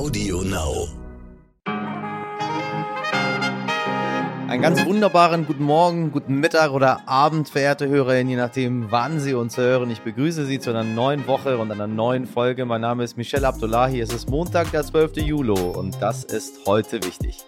Audio 0.00 0.40
Now. 0.40 0.88
Einen 4.48 4.62
ganz 4.62 4.82
wunderbaren 4.86 5.46
guten 5.46 5.62
Morgen, 5.62 6.10
guten 6.10 6.36
Mittag 6.36 6.70
oder 6.70 7.06
Abend, 7.06 7.50
verehrte 7.50 7.86
Hörerinnen, 7.86 8.30
je 8.30 8.36
nachdem, 8.36 8.90
wann 8.90 9.20
Sie 9.20 9.34
uns 9.34 9.58
hören. 9.58 9.90
Ich 9.90 10.00
begrüße 10.00 10.46
Sie 10.46 10.58
zu 10.58 10.70
einer 10.70 10.84
neuen 10.84 11.26
Woche 11.26 11.58
und 11.58 11.70
einer 11.70 11.86
neuen 11.86 12.26
Folge. 12.26 12.64
Mein 12.64 12.80
Name 12.80 13.04
ist 13.04 13.18
Michelle 13.18 13.46
Abdullahi. 13.46 14.00
Es 14.00 14.10
ist 14.10 14.30
Montag, 14.30 14.70
der 14.70 14.84
12. 14.84 15.18
Juli 15.18 15.52
und 15.52 16.00
das 16.00 16.24
ist 16.24 16.64
heute 16.64 17.04
wichtig. 17.04 17.44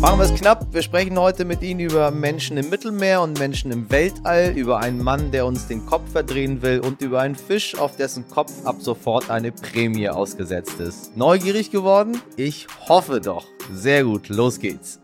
Machen 0.00 0.20
wir 0.20 0.26
es 0.26 0.34
knapp. 0.34 0.72
Wir 0.72 0.82
sprechen 0.82 1.18
heute 1.18 1.44
mit 1.44 1.60
Ihnen 1.60 1.80
über 1.80 2.12
Menschen 2.12 2.56
im 2.56 2.70
Mittelmeer 2.70 3.20
und 3.20 3.36
Menschen 3.40 3.72
im 3.72 3.90
Weltall, 3.90 4.52
über 4.54 4.78
einen 4.78 5.02
Mann, 5.02 5.32
der 5.32 5.44
uns 5.44 5.66
den 5.66 5.86
Kopf 5.86 6.12
verdrehen 6.12 6.62
will 6.62 6.78
und 6.78 7.02
über 7.02 7.20
einen 7.20 7.34
Fisch, 7.34 7.76
auf 7.76 7.96
dessen 7.96 8.28
Kopf 8.28 8.52
ab 8.64 8.76
sofort 8.78 9.28
eine 9.28 9.50
Prämie 9.50 10.08
ausgesetzt 10.08 10.78
ist. 10.78 11.16
Neugierig 11.16 11.72
geworden? 11.72 12.22
Ich 12.36 12.68
hoffe 12.88 13.20
doch. 13.20 13.46
Sehr 13.72 14.04
gut, 14.04 14.28
los 14.28 14.60
geht's. 14.60 15.00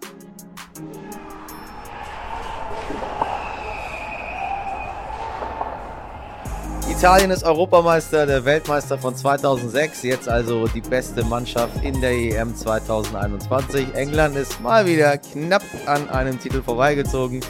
Italien 7.05 7.33
ist 7.33 7.45
Europameister, 7.45 8.25
der 8.25 8.47
Weltmeister 8.47 8.97
von 8.97 9.15
2006, 9.15 10.05
jetzt 10.05 10.27
also 10.27 10.67
die 10.69 10.81
beste 10.81 11.23
Mannschaft 11.23 11.85
in 11.85 12.01
der 12.01 12.13
EM 12.13 12.57
2021. 12.57 13.95
England 13.95 14.37
ist 14.37 14.59
mal 14.63 14.87
wieder 14.87 15.19
knapp 15.19 15.63
an 15.85 16.09
einem 16.09 16.41
Titel 16.41 16.63
vorbeigezogen. 16.63 17.41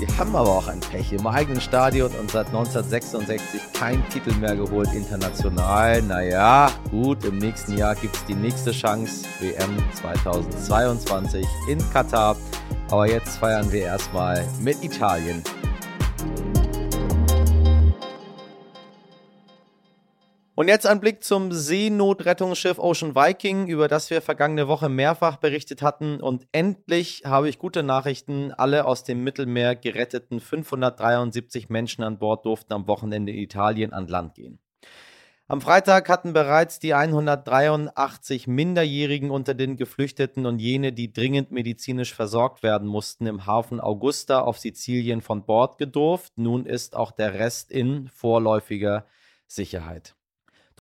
Die 0.00 0.18
haben 0.18 0.34
aber 0.34 0.48
auch 0.48 0.66
ein 0.66 0.80
Pech 0.80 1.12
im 1.12 1.24
eigenen 1.28 1.60
Stadion 1.60 2.10
und 2.18 2.32
seit 2.32 2.48
1966 2.48 3.60
kein 3.72 4.02
Titel 4.08 4.34
mehr 4.34 4.56
geholt 4.56 4.92
international. 4.92 6.02
Naja, 6.02 6.68
gut, 6.90 7.24
im 7.24 7.38
nächsten 7.38 7.78
Jahr 7.78 7.94
gibt 7.94 8.16
es 8.16 8.24
die 8.24 8.34
nächste 8.34 8.72
Chance, 8.72 9.26
WM 9.38 9.76
2022 9.94 11.46
in 11.68 11.78
Katar. 11.92 12.34
Aber 12.90 13.08
jetzt 13.08 13.38
feiern 13.38 13.70
wir 13.70 13.82
erstmal 13.82 14.44
mit 14.60 14.82
Italien. 14.82 15.44
Und 20.58 20.66
jetzt 20.66 20.88
ein 20.88 20.98
Blick 20.98 21.22
zum 21.22 21.52
Seenotrettungsschiff 21.52 22.80
Ocean 22.80 23.14
Viking, 23.14 23.68
über 23.68 23.86
das 23.86 24.10
wir 24.10 24.20
vergangene 24.20 24.66
Woche 24.66 24.88
mehrfach 24.88 25.36
berichtet 25.36 25.82
hatten. 25.82 26.20
Und 26.20 26.48
endlich 26.50 27.22
habe 27.24 27.48
ich 27.48 27.60
gute 27.60 27.84
Nachrichten. 27.84 28.50
Alle 28.50 28.84
aus 28.84 29.04
dem 29.04 29.22
Mittelmeer 29.22 29.76
geretteten 29.76 30.40
573 30.40 31.68
Menschen 31.68 32.02
an 32.02 32.18
Bord 32.18 32.44
durften 32.44 32.72
am 32.72 32.88
Wochenende 32.88 33.30
in 33.30 33.38
Italien 33.38 33.92
an 33.92 34.08
Land 34.08 34.34
gehen. 34.34 34.58
Am 35.46 35.60
Freitag 35.60 36.08
hatten 36.08 36.32
bereits 36.32 36.80
die 36.80 36.92
183 36.92 38.48
Minderjährigen 38.48 39.30
unter 39.30 39.54
den 39.54 39.76
Geflüchteten 39.76 40.44
und 40.44 40.58
jene, 40.58 40.92
die 40.92 41.12
dringend 41.12 41.52
medizinisch 41.52 42.12
versorgt 42.12 42.64
werden 42.64 42.88
mussten, 42.88 43.28
im 43.28 43.46
Hafen 43.46 43.78
Augusta 43.78 44.40
auf 44.40 44.58
Sizilien 44.58 45.20
von 45.20 45.46
Bord 45.46 45.78
gedurft. 45.78 46.32
Nun 46.34 46.66
ist 46.66 46.96
auch 46.96 47.12
der 47.12 47.34
Rest 47.34 47.70
in 47.70 48.08
vorläufiger 48.08 49.06
Sicherheit. 49.46 50.17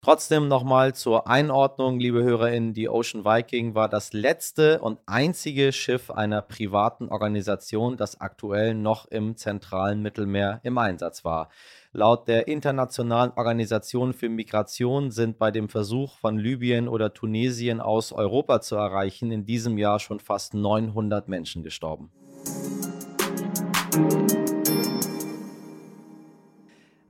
Trotzdem 0.08 0.48
nochmal 0.48 0.96
zur 0.96 1.28
Einordnung, 1.28 2.00
liebe 2.00 2.24
HörerInnen, 2.24 2.74
die 2.74 2.88
Ocean 2.88 3.26
Viking 3.26 3.76
war 3.76 3.90
das 3.90 4.14
letzte 4.14 4.80
und 4.80 5.00
einzige 5.06 5.74
Schiff 5.74 6.10
einer 6.12 6.42
privaten 6.42 7.10
Organisation, 7.10 7.98
das 7.98 8.22
aktuell 8.22 8.74
noch 8.74 9.08
im 9.08 9.36
zentralen 9.36 10.02
Mittelmeer 10.02 10.62
im 10.64 10.78
Einsatz 10.78 11.26
war. 11.26 11.50
Laut 11.92 12.30
der 12.30 12.48
Internationalen 12.48 13.34
Organisation 13.36 14.14
für 14.14 14.30
Migration 14.30 15.12
sind 15.12 15.40
bei 15.40 15.52
dem 15.52 15.68
Versuch 15.68 16.18
von 16.20 16.38
Libyen 16.38 16.88
oder 16.88 17.14
Tunesien 17.14 17.82
aus 17.82 18.14
Europa 18.14 18.62
zu 18.62 18.78
erreichen 18.78 19.30
in 19.30 19.46
diesem 19.46 19.78
Jahr 19.78 20.00
schon 20.00 20.22
fast 20.22 20.54
900 20.54 21.28
Menschen 21.28 21.64
gestorben. 21.64 22.14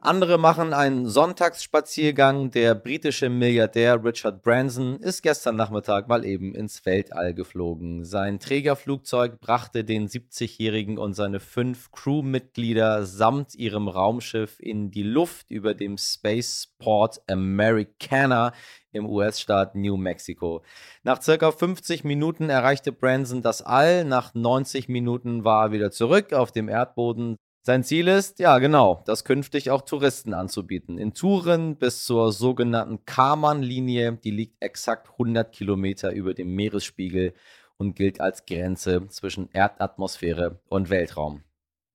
Andere 0.07 0.37
machen 0.37 0.73
einen 0.73 1.05
Sonntagsspaziergang. 1.05 2.49
Der 2.51 2.75
britische 2.75 3.27
Milliardär 3.27 4.01
Richard 4.01 4.41
Branson 4.41 5.01
ist 5.01 5.21
gestern 5.21 5.57
Nachmittag 5.57 6.07
mal 6.07 6.23
eben 6.23 6.55
ins 6.55 6.85
Weltall 6.85 7.33
geflogen. 7.33 8.05
Sein 8.05 8.39
Trägerflugzeug 8.39 9.41
brachte 9.41 9.83
den 9.83 10.07
70-Jährigen 10.07 10.97
und 10.97 11.13
seine 11.13 11.41
fünf 11.41 11.91
Crewmitglieder 11.91 13.05
samt 13.05 13.53
ihrem 13.55 13.89
Raumschiff 13.89 14.61
in 14.61 14.91
die 14.91 15.03
Luft 15.03 15.51
über 15.51 15.73
dem 15.73 15.97
Spaceport 15.97 17.19
Americana 17.29 18.53
im 18.93 19.07
US-Staat 19.07 19.75
New 19.75 19.97
Mexico. 19.97 20.63
Nach 21.03 21.21
circa 21.21 21.51
50 21.51 22.05
Minuten 22.05 22.49
erreichte 22.49 22.93
Branson 22.93 23.41
das 23.41 23.61
All. 23.61 24.05
Nach 24.05 24.33
90 24.33 24.87
Minuten 24.87 25.43
war 25.43 25.65
er 25.65 25.71
wieder 25.73 25.91
zurück 25.91 26.31
auf 26.31 26.53
dem 26.53 26.69
Erdboden. 26.69 27.35
Sein 27.67 27.83
Ziel 27.83 28.07
ist, 28.07 28.39
ja 28.39 28.59
genau, 28.59 29.01
das 29.03 29.25
künftig 29.25 29.71
auch 29.71 29.81
Touristen 29.81 30.33
anzubieten. 30.33 30.97
In 30.97 31.13
Touren 31.13 31.75
bis 31.75 32.05
zur 32.05 32.31
sogenannten 32.31 33.03
Karman-Linie, 33.03 34.13
die 34.13 34.31
liegt 34.31 34.63
exakt 34.63 35.09
100 35.11 35.51
Kilometer 35.51 36.13
über 36.13 36.33
dem 36.33 36.55
Meeresspiegel 36.55 37.33
und 37.75 37.97
gilt 37.97 38.21
als 38.21 38.45
Grenze 38.45 39.09
zwischen 39.09 39.49
Erdatmosphäre 39.51 40.61
und 40.69 40.89
Weltraum. 40.89 41.43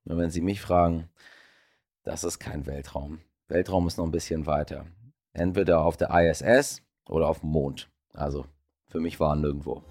Und 0.05 0.19
wenn 0.19 0.29
Sie 0.29 0.43
mich 0.43 0.61
fragen, 0.61 1.09
das 2.03 2.23
ist 2.23 2.39
kein 2.39 2.67
Weltraum. 2.67 3.21
Weltraum 3.49 3.87
ist 3.87 3.97
noch 3.97 4.05
ein 4.05 4.11
bisschen 4.11 4.45
weiter. 4.45 4.85
Entweder 5.33 5.87
auf 5.87 5.97
der 5.97 6.11
ISS 6.11 6.83
oder 7.09 7.29
auf 7.29 7.41
dem 7.41 7.49
Mond. 7.49 7.89
Also 8.13 8.45
für 8.89 9.01
mich 9.01 9.19
war 9.21 9.35
nirgendwo. 9.37 9.83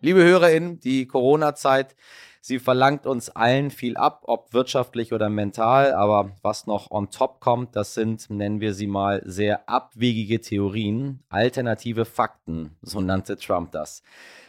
Liebe 0.00 0.22
HörerInnen, 0.22 0.78
die 0.78 1.08
Corona-Zeit 1.08 1.96
Sie 2.44 2.58
verlangt 2.58 3.06
uns 3.06 3.30
allen 3.30 3.70
viel 3.70 3.96
ab, 3.96 4.24
ob 4.24 4.52
wirtschaftlich 4.52 5.12
oder 5.12 5.28
mental, 5.28 5.92
aber 5.92 6.32
was 6.42 6.66
noch 6.66 6.90
on 6.90 7.08
top 7.08 7.38
kommt, 7.38 7.76
das 7.76 7.94
sind, 7.94 8.30
nennen 8.30 8.60
wir 8.60 8.74
sie 8.74 8.88
mal, 8.88 9.22
sehr 9.24 9.68
abwegige 9.68 10.40
Theorien, 10.40 11.22
alternative 11.28 12.04
Fakten, 12.04 12.76
so 12.82 13.00
nannte 13.00 13.36
Trump 13.36 13.70
das. 13.70 14.02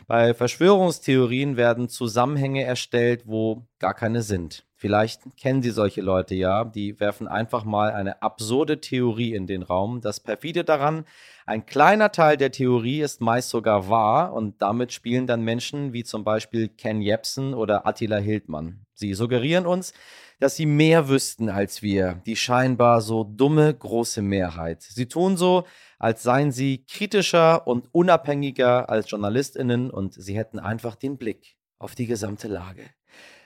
Bei 0.08 0.34
Verschwörungstheorien 0.34 1.56
werden 1.56 1.88
Zusammenhänge 1.88 2.64
erstellt, 2.64 3.28
wo 3.28 3.68
gar 3.78 3.94
keine 3.94 4.24
sind. 4.24 4.66
Vielleicht 4.84 5.38
kennen 5.38 5.62
Sie 5.62 5.70
solche 5.70 6.02
Leute 6.02 6.36
ja, 6.36 6.66
die 6.66 7.00
werfen 7.00 7.30
einfach 7.30 7.64
mal 7.64 7.94
eine 7.94 8.22
absurde 8.22 8.82
Theorie 8.82 9.34
in 9.34 9.48
den 9.48 9.64
Raum. 9.64 10.02
Das 10.02 10.20
perfide 10.20 10.66
daran, 10.66 11.06
ein 11.46 11.66
kleiner 11.66 12.12
Teil 12.12 12.36
der 12.36 12.52
Theorie 12.52 13.00
ist 13.00 13.22
meist 13.22 13.50
sogar 13.50 13.88
wahr 13.88 14.34
und 14.34 14.62
damit 14.62 14.92
spielen 14.92 15.26
dann 15.26 15.42
Menschen 15.42 15.94
wie 15.94 16.04
zum 16.04 16.26
Beispiel 16.26 16.68
Ken 16.68 17.02
Jebsen 17.02 17.54
oder 17.54 17.88
Attila 17.88 18.18
Hildmann. 18.18 18.86
Sie 18.94 19.14
suggerieren 19.14 19.66
uns, 19.66 19.94
dass 20.42 20.58
sie 20.58 20.66
mehr 20.66 21.08
wüssten 21.08 21.48
als 21.48 21.82
wir, 21.82 22.22
die 22.26 22.36
scheinbar 22.36 23.00
so 23.00 23.24
dumme 23.24 23.74
große 23.74 24.22
Mehrheit. 24.22 24.82
Sie 24.82 25.06
tun 25.06 25.38
so, 25.38 25.64
als 25.98 26.24
seien 26.24 26.52
sie 26.52 26.84
kritischer 26.84 27.68
und 27.68 27.88
unabhängiger 27.94 28.90
als 28.90 29.10
Journalistinnen 29.10 29.90
und 29.90 30.14
sie 30.14 30.36
hätten 30.36 30.60
einfach 30.60 30.96
den 30.96 31.18
Blick 31.18 31.56
auf 31.80 31.96
die 31.96 32.06
gesamte 32.06 32.50
Lage. 32.50 32.84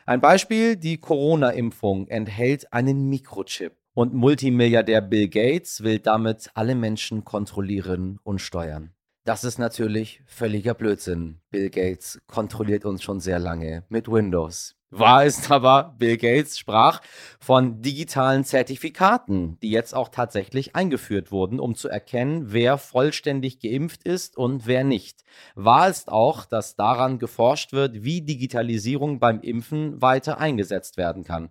Ein 0.09 0.22
Beispiel, 0.22 0.78
die 0.78 1.01
Corona-Impfung 1.01 2.07
enthält 2.07 2.72
einen 2.72 3.09
Mikrochip 3.09 3.73
und 3.94 4.13
Multimilliardär 4.13 5.01
Bill 5.01 5.28
Gates 5.28 5.84
will 5.84 6.00
damit 6.00 6.50
alle 6.53 6.75
Menschen 6.75 7.25
kontrollieren 7.25 8.18
und 8.23 8.40
steuern. 8.40 8.94
Das 9.27 9.43
ist 9.43 9.57
natürlich 9.59 10.21
völliger 10.25 10.73
Blödsinn. 10.73 11.41
Bill 11.51 11.69
Gates 11.69 12.17
kontrolliert 12.27 12.85
uns 12.85 13.03
schon 13.03 13.19
sehr 13.19 13.39
lange 13.39 13.83
mit 13.89 14.09
Windows. 14.09 14.77
Wahr 14.89 15.25
ist 15.25 15.51
aber, 15.51 15.95
Bill 15.97 16.15
Gates 16.15 16.57
sprach 16.57 17.01
von 17.38 17.81
digitalen 17.81 18.45
Zertifikaten, 18.45 19.59
die 19.61 19.69
jetzt 19.69 19.93
auch 19.93 20.07
tatsächlich 20.07 20.77
eingeführt 20.77 21.29
wurden, 21.29 21.59
um 21.59 21.75
zu 21.75 21.89
erkennen, 21.89 22.53
wer 22.53 22.77
vollständig 22.77 23.59
geimpft 23.59 24.03
ist 24.06 24.38
und 24.38 24.65
wer 24.65 24.85
nicht. 24.85 25.25
Wahr 25.56 25.89
ist 25.89 26.07
auch, 26.07 26.45
dass 26.45 26.77
daran 26.77 27.19
geforscht 27.19 27.73
wird, 27.73 28.06
wie 28.06 28.21
Digitalisierung 28.21 29.19
beim 29.19 29.41
Impfen 29.41 30.01
weiter 30.01 30.38
eingesetzt 30.38 30.95
werden 30.95 31.25
kann. 31.25 31.50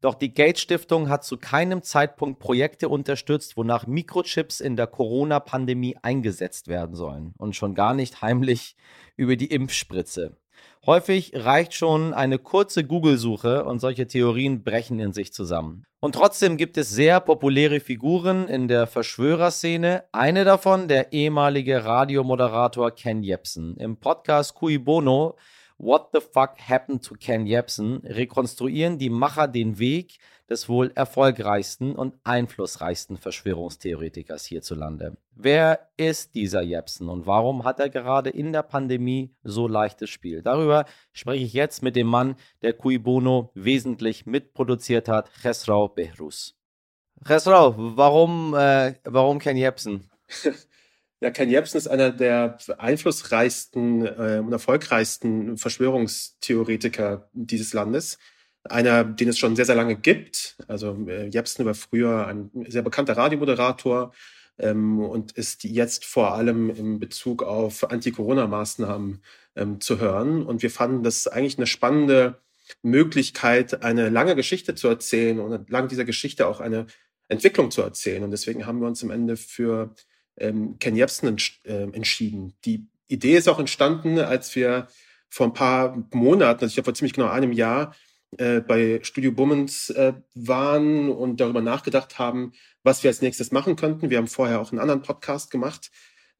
Doch 0.00 0.14
die 0.14 0.32
Gates 0.32 0.62
Stiftung 0.62 1.10
hat 1.10 1.24
zu 1.24 1.36
keinem 1.36 1.82
Zeitpunkt 1.82 2.38
Projekte 2.38 2.88
unterstützt, 2.88 3.56
wonach 3.56 3.86
Mikrochips 3.86 4.60
in 4.60 4.76
der 4.76 4.86
Corona-Pandemie 4.86 5.96
eingesetzt 6.00 6.68
werden 6.68 6.94
sollen 6.94 7.34
und 7.36 7.54
schon 7.54 7.74
gar 7.74 7.92
nicht 7.92 8.22
heimlich 8.22 8.76
über 9.16 9.36
die 9.36 9.48
Impfspritze. 9.48 10.36
Häufig 10.86 11.32
reicht 11.34 11.74
schon 11.74 12.14
eine 12.14 12.38
kurze 12.38 12.84
Google-Suche 12.84 13.64
und 13.64 13.80
solche 13.80 14.06
Theorien 14.06 14.62
brechen 14.62 14.98
in 14.98 15.12
sich 15.12 15.32
zusammen. 15.32 15.84
Und 16.00 16.14
trotzdem 16.14 16.56
gibt 16.56 16.78
es 16.78 16.88
sehr 16.88 17.20
populäre 17.20 17.80
Figuren 17.80 18.48
in 18.48 18.66
der 18.66 18.86
Verschwörerszene. 18.86 20.04
Eine 20.12 20.44
davon 20.44 20.88
der 20.88 21.12
ehemalige 21.12 21.84
Radiomoderator 21.84 22.90
Ken 22.92 23.22
Jebsen. 23.22 23.76
Im 23.76 23.98
Podcast 23.98 24.54
Cui 24.54 24.78
Bono 24.78 25.36
What 25.82 26.10
the 26.12 26.20
fuck 26.20 26.58
happened 26.58 27.02
to 27.06 27.14
Ken 27.14 27.46
Jebsen? 27.46 28.02
Rekonstruieren 28.04 28.98
die 28.98 29.08
Macher 29.08 29.48
den 29.48 29.78
Weg 29.78 30.18
des 30.50 30.68
wohl 30.68 30.92
erfolgreichsten 30.94 31.96
und 31.96 32.18
einflussreichsten 32.22 33.16
Verschwörungstheoretikers 33.16 34.44
hierzulande. 34.44 35.16
Wer 35.34 35.88
ist 35.96 36.34
dieser 36.34 36.60
Jebsen 36.60 37.08
und 37.08 37.26
warum 37.26 37.64
hat 37.64 37.80
er 37.80 37.88
gerade 37.88 38.28
in 38.28 38.52
der 38.52 38.62
Pandemie 38.62 39.34
so 39.42 39.66
leichtes 39.66 40.10
Spiel? 40.10 40.42
Darüber 40.42 40.84
spreche 41.14 41.44
ich 41.44 41.54
jetzt 41.54 41.82
mit 41.82 41.96
dem 41.96 42.08
Mann, 42.08 42.36
der 42.60 42.74
Cui 42.74 42.98
Bono 42.98 43.50
wesentlich 43.54 44.26
mitproduziert 44.26 45.08
hat, 45.08 45.30
Chesrau 45.40 45.88
Behrus. 45.88 46.58
Chesrau, 47.26 47.74
warum, 47.96 48.54
äh, 48.54 48.96
warum 49.04 49.38
Ken 49.38 49.56
Jebsen? 49.56 50.10
Ja, 51.22 51.30
Ken 51.30 51.50
Jebsen 51.50 51.76
ist 51.76 51.86
einer 51.86 52.10
der 52.12 52.56
einflussreichsten 52.78 54.06
äh, 54.06 54.42
und 54.42 54.52
erfolgreichsten 54.52 55.58
Verschwörungstheoretiker 55.58 57.28
dieses 57.34 57.74
Landes. 57.74 58.18
Einer, 58.64 59.04
den 59.04 59.28
es 59.28 59.38
schon 59.38 59.54
sehr, 59.54 59.66
sehr 59.66 59.74
lange 59.74 59.96
gibt. 59.96 60.56
Also 60.66 60.96
äh, 61.06 61.26
Jebsen 61.26 61.66
war 61.66 61.74
früher 61.74 62.26
ein 62.26 62.50
sehr 62.68 62.80
bekannter 62.80 63.18
Radiomoderator 63.18 64.14
ähm, 64.58 65.00
und 65.00 65.32
ist 65.32 65.64
jetzt 65.64 66.06
vor 66.06 66.34
allem 66.34 66.70
in 66.70 66.98
Bezug 66.98 67.42
auf 67.42 67.90
Anti-Corona-Maßnahmen 67.90 69.22
ähm, 69.56 69.80
zu 69.82 69.98
hören. 69.98 70.46
Und 70.46 70.62
wir 70.62 70.70
fanden 70.70 71.02
das 71.02 71.28
eigentlich 71.28 71.58
eine 71.58 71.66
spannende 71.66 72.40
Möglichkeit, 72.82 73.82
eine 73.84 74.08
lange 74.08 74.36
Geschichte 74.36 74.74
zu 74.74 74.88
erzählen 74.88 75.38
und 75.38 75.52
entlang 75.52 75.88
dieser 75.88 76.06
Geschichte 76.06 76.46
auch 76.46 76.60
eine 76.60 76.86
Entwicklung 77.28 77.70
zu 77.70 77.82
erzählen. 77.82 78.22
Und 78.22 78.30
deswegen 78.30 78.64
haben 78.64 78.80
wir 78.80 78.88
uns 78.88 79.02
am 79.02 79.10
Ende 79.10 79.36
für 79.36 79.94
ähm, 80.40 80.78
Ken 80.78 80.96
Jebsen 80.96 81.36
äh, 81.64 81.82
entschieden. 81.92 82.54
Die 82.64 82.86
Idee 83.06 83.36
ist 83.36 83.48
auch 83.48 83.58
entstanden, 83.58 84.18
als 84.18 84.54
wir 84.56 84.88
vor 85.28 85.46
ein 85.46 85.52
paar 85.52 86.04
Monaten, 86.12 86.62
also 86.62 86.66
ich 86.66 86.74
glaube 86.74 86.86
vor 86.86 86.94
ziemlich 86.94 87.14
genau 87.14 87.28
einem 87.28 87.52
Jahr, 87.52 87.94
äh, 88.38 88.60
bei 88.60 89.00
Studio 89.02 89.32
Bummens 89.32 89.90
äh, 89.90 90.12
waren 90.34 91.10
und 91.10 91.40
darüber 91.40 91.60
nachgedacht 91.60 92.18
haben, 92.18 92.52
was 92.82 93.02
wir 93.02 93.10
als 93.10 93.22
nächstes 93.22 93.52
machen 93.52 93.76
könnten. 93.76 94.10
Wir 94.10 94.18
haben 94.18 94.28
vorher 94.28 94.60
auch 94.60 94.70
einen 94.70 94.80
anderen 94.80 95.02
Podcast 95.02 95.50
gemacht. 95.50 95.90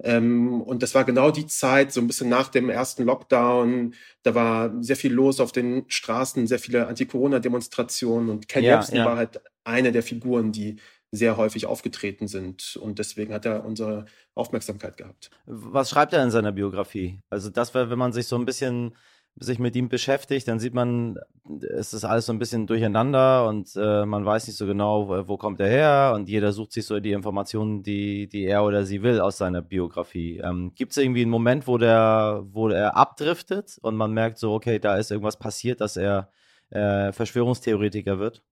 Ähm, 0.02 0.62
und 0.62 0.82
das 0.82 0.94
war 0.94 1.05
genau 1.05 1.31
die 1.31 1.47
Zeit, 1.47 1.93
so 1.93 2.00
ein 2.00 2.06
bisschen 2.06 2.29
nach 2.29 2.49
dem 2.49 2.70
ersten 2.70 3.05
Lockdown. 3.05 3.94
Da 4.23 4.35
war 4.35 4.73
sehr 4.82 4.97
viel 4.97 5.12
los 5.12 5.41
auf 5.41 5.52
den 5.52 5.85
Straßen, 5.88 6.47
sehr 6.47 6.58
viele 6.58 6.87
Anti-Corona-Demonstrationen. 6.87 8.31
Und 8.31 8.49
Ken 8.49 8.64
ja, 8.64 8.76
Jebsen 8.76 8.97
ja. 8.97 9.05
war 9.05 9.17
halt 9.17 9.41
eine 9.64 9.93
der 9.93 10.02
Figuren, 10.02 10.52
die 10.52 10.76
sehr 11.12 11.37
häufig 11.37 11.67
aufgetreten 11.67 12.29
sind. 12.29 12.77
Und 12.81 12.99
deswegen 12.99 13.35
hat 13.35 13.45
er 13.45 13.65
unsere 13.65 14.07
Aufmerksamkeit 14.35 14.97
gehabt. 14.97 15.31
Was 15.47 15.91
schreibt 15.91 16.12
er 16.12 16.23
in 16.23 16.31
seiner 16.31 16.53
Biografie? 16.53 17.21
Also 17.31 17.51
das 17.51 17.75
wäre, 17.75 17.91
wenn 17.91 17.99
man 17.99 18.12
sich 18.12 18.27
so 18.27 18.37
ein 18.37 18.45
bisschen 18.45 18.95
sich 19.39 19.59
mit 19.59 19.77
ihm 19.77 19.89
beschäftigt, 19.89 20.49
dann 20.49 20.59
sieht 20.59 20.75
man, 20.75 21.17
es 21.79 21.95
ist 21.95 22.05
alles 22.05 22.27
so 22.27 22.33
ein 22.33 22.39
bisschen 22.39 22.67
durcheinander 22.67 23.47
und 23.49 23.71
äh, 23.77 24.05
man 24.05 24.25
weiß 24.25 24.47
nicht 24.47 24.57
so 24.57 24.67
genau, 24.67 25.29
wo, 25.29 25.37
kommt 25.37 25.61
er 25.61 25.69
her 25.69 26.12
und 26.15 26.29
jeder 26.29 26.53
sucht 26.53 26.73
sich 26.73 26.85
so 26.85 27.01
die 27.01 27.12
Informationen, 27.12 27.83
die, 27.83 28.29
die 28.29 28.45
er 28.45 28.65
oder 28.65 28.85
sie 28.85 29.03
will 29.03 29.21
aus 29.21 29.39
seiner 29.39 29.62
Biografie. 29.62 30.39
Ähm, 30.39 30.73
Gibt 30.75 30.93
es 30.93 30.99
irgendwie 30.99 31.23
einen 31.23 31.31
Moment, 31.31 31.67
wo 31.67 31.79
der, 31.79 32.43
wo 32.51 32.69
er 32.69 32.97
abdriftet 32.97 33.79
und 33.83 33.97
man 33.97 34.12
merkt 34.12 34.39
so, 34.39 34.53
okay, 34.53 34.79
da 34.79 34.97
ist 34.97 35.11
irgendwas 35.11 35.39
passiert, 35.39 35.81
dass 35.81 35.97
er 35.97 36.31
äh, 36.71 37.12
Verschwörungstheoretiker 37.12 38.19
wird? 38.19 38.43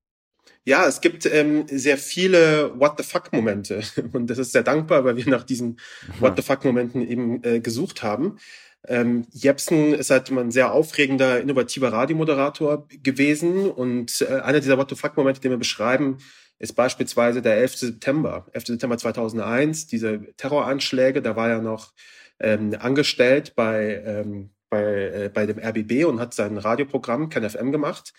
Ja, 0.65 0.87
es 0.87 1.01
gibt 1.01 1.25
ähm, 1.27 1.65
sehr 1.69 1.97
viele 1.97 2.79
What 2.79 2.95
the 2.99 3.05
fuck-Momente. 3.05 3.81
Und 4.13 4.29
das 4.29 4.39
ist 4.39 4.53
sehr 4.53 4.63
dankbar, 4.63 5.05
weil 5.05 5.17
wir 5.17 5.29
nach 5.29 5.45
diesen 5.45 5.79
What 6.21 6.37
the 6.37 6.43
fuck-Momenten 6.43 7.09
eben 7.09 7.43
äh, 7.43 7.61
gesucht 7.61 8.03
haben. 8.03 8.39
Ähm, 8.87 9.27
Jepsen 9.33 9.95
ist 9.95 10.11
halt 10.11 10.31
immer 10.31 10.43
ein 10.43 10.51
sehr 10.51 10.73
aufregender, 10.73 11.41
innovativer 11.41 11.93
Radiomoderator 11.93 12.87
gewesen. 13.03 13.71
Und 13.71 14.21
äh, 14.21 14.41
einer 14.41 14.61
dieser 14.61 14.79
What 14.79 14.91
the 14.91 14.97
fuck-Momente, 14.97 15.41
den 15.41 15.51
wir 15.51 15.59
beschreiben, 15.59 16.19
ist 16.59 16.75
beispielsweise 16.75 17.41
der 17.43 17.57
11. 17.57 17.77
September. 17.77 18.47
11. 18.53 18.67
September 18.67 18.99
2001, 18.99 19.87
diese 19.87 20.21
Terroranschläge, 20.37 21.23
da 21.23 21.37
war 21.37 21.49
er 21.49 21.63
noch 21.63 21.93
ähm, 22.41 22.77
angestellt 22.79 23.55
bei, 23.57 24.03
ähm, 24.05 24.51
bei, 24.71 24.83
äh, 24.83 25.31
bei 25.33 25.47
dem 25.47 25.59
RBB 25.59 26.05
und 26.05 26.21
hat 26.21 26.35
sein 26.35 26.59
Radioprogramm 26.59 27.29
KenFM 27.29 27.73
gemacht. 27.73 28.13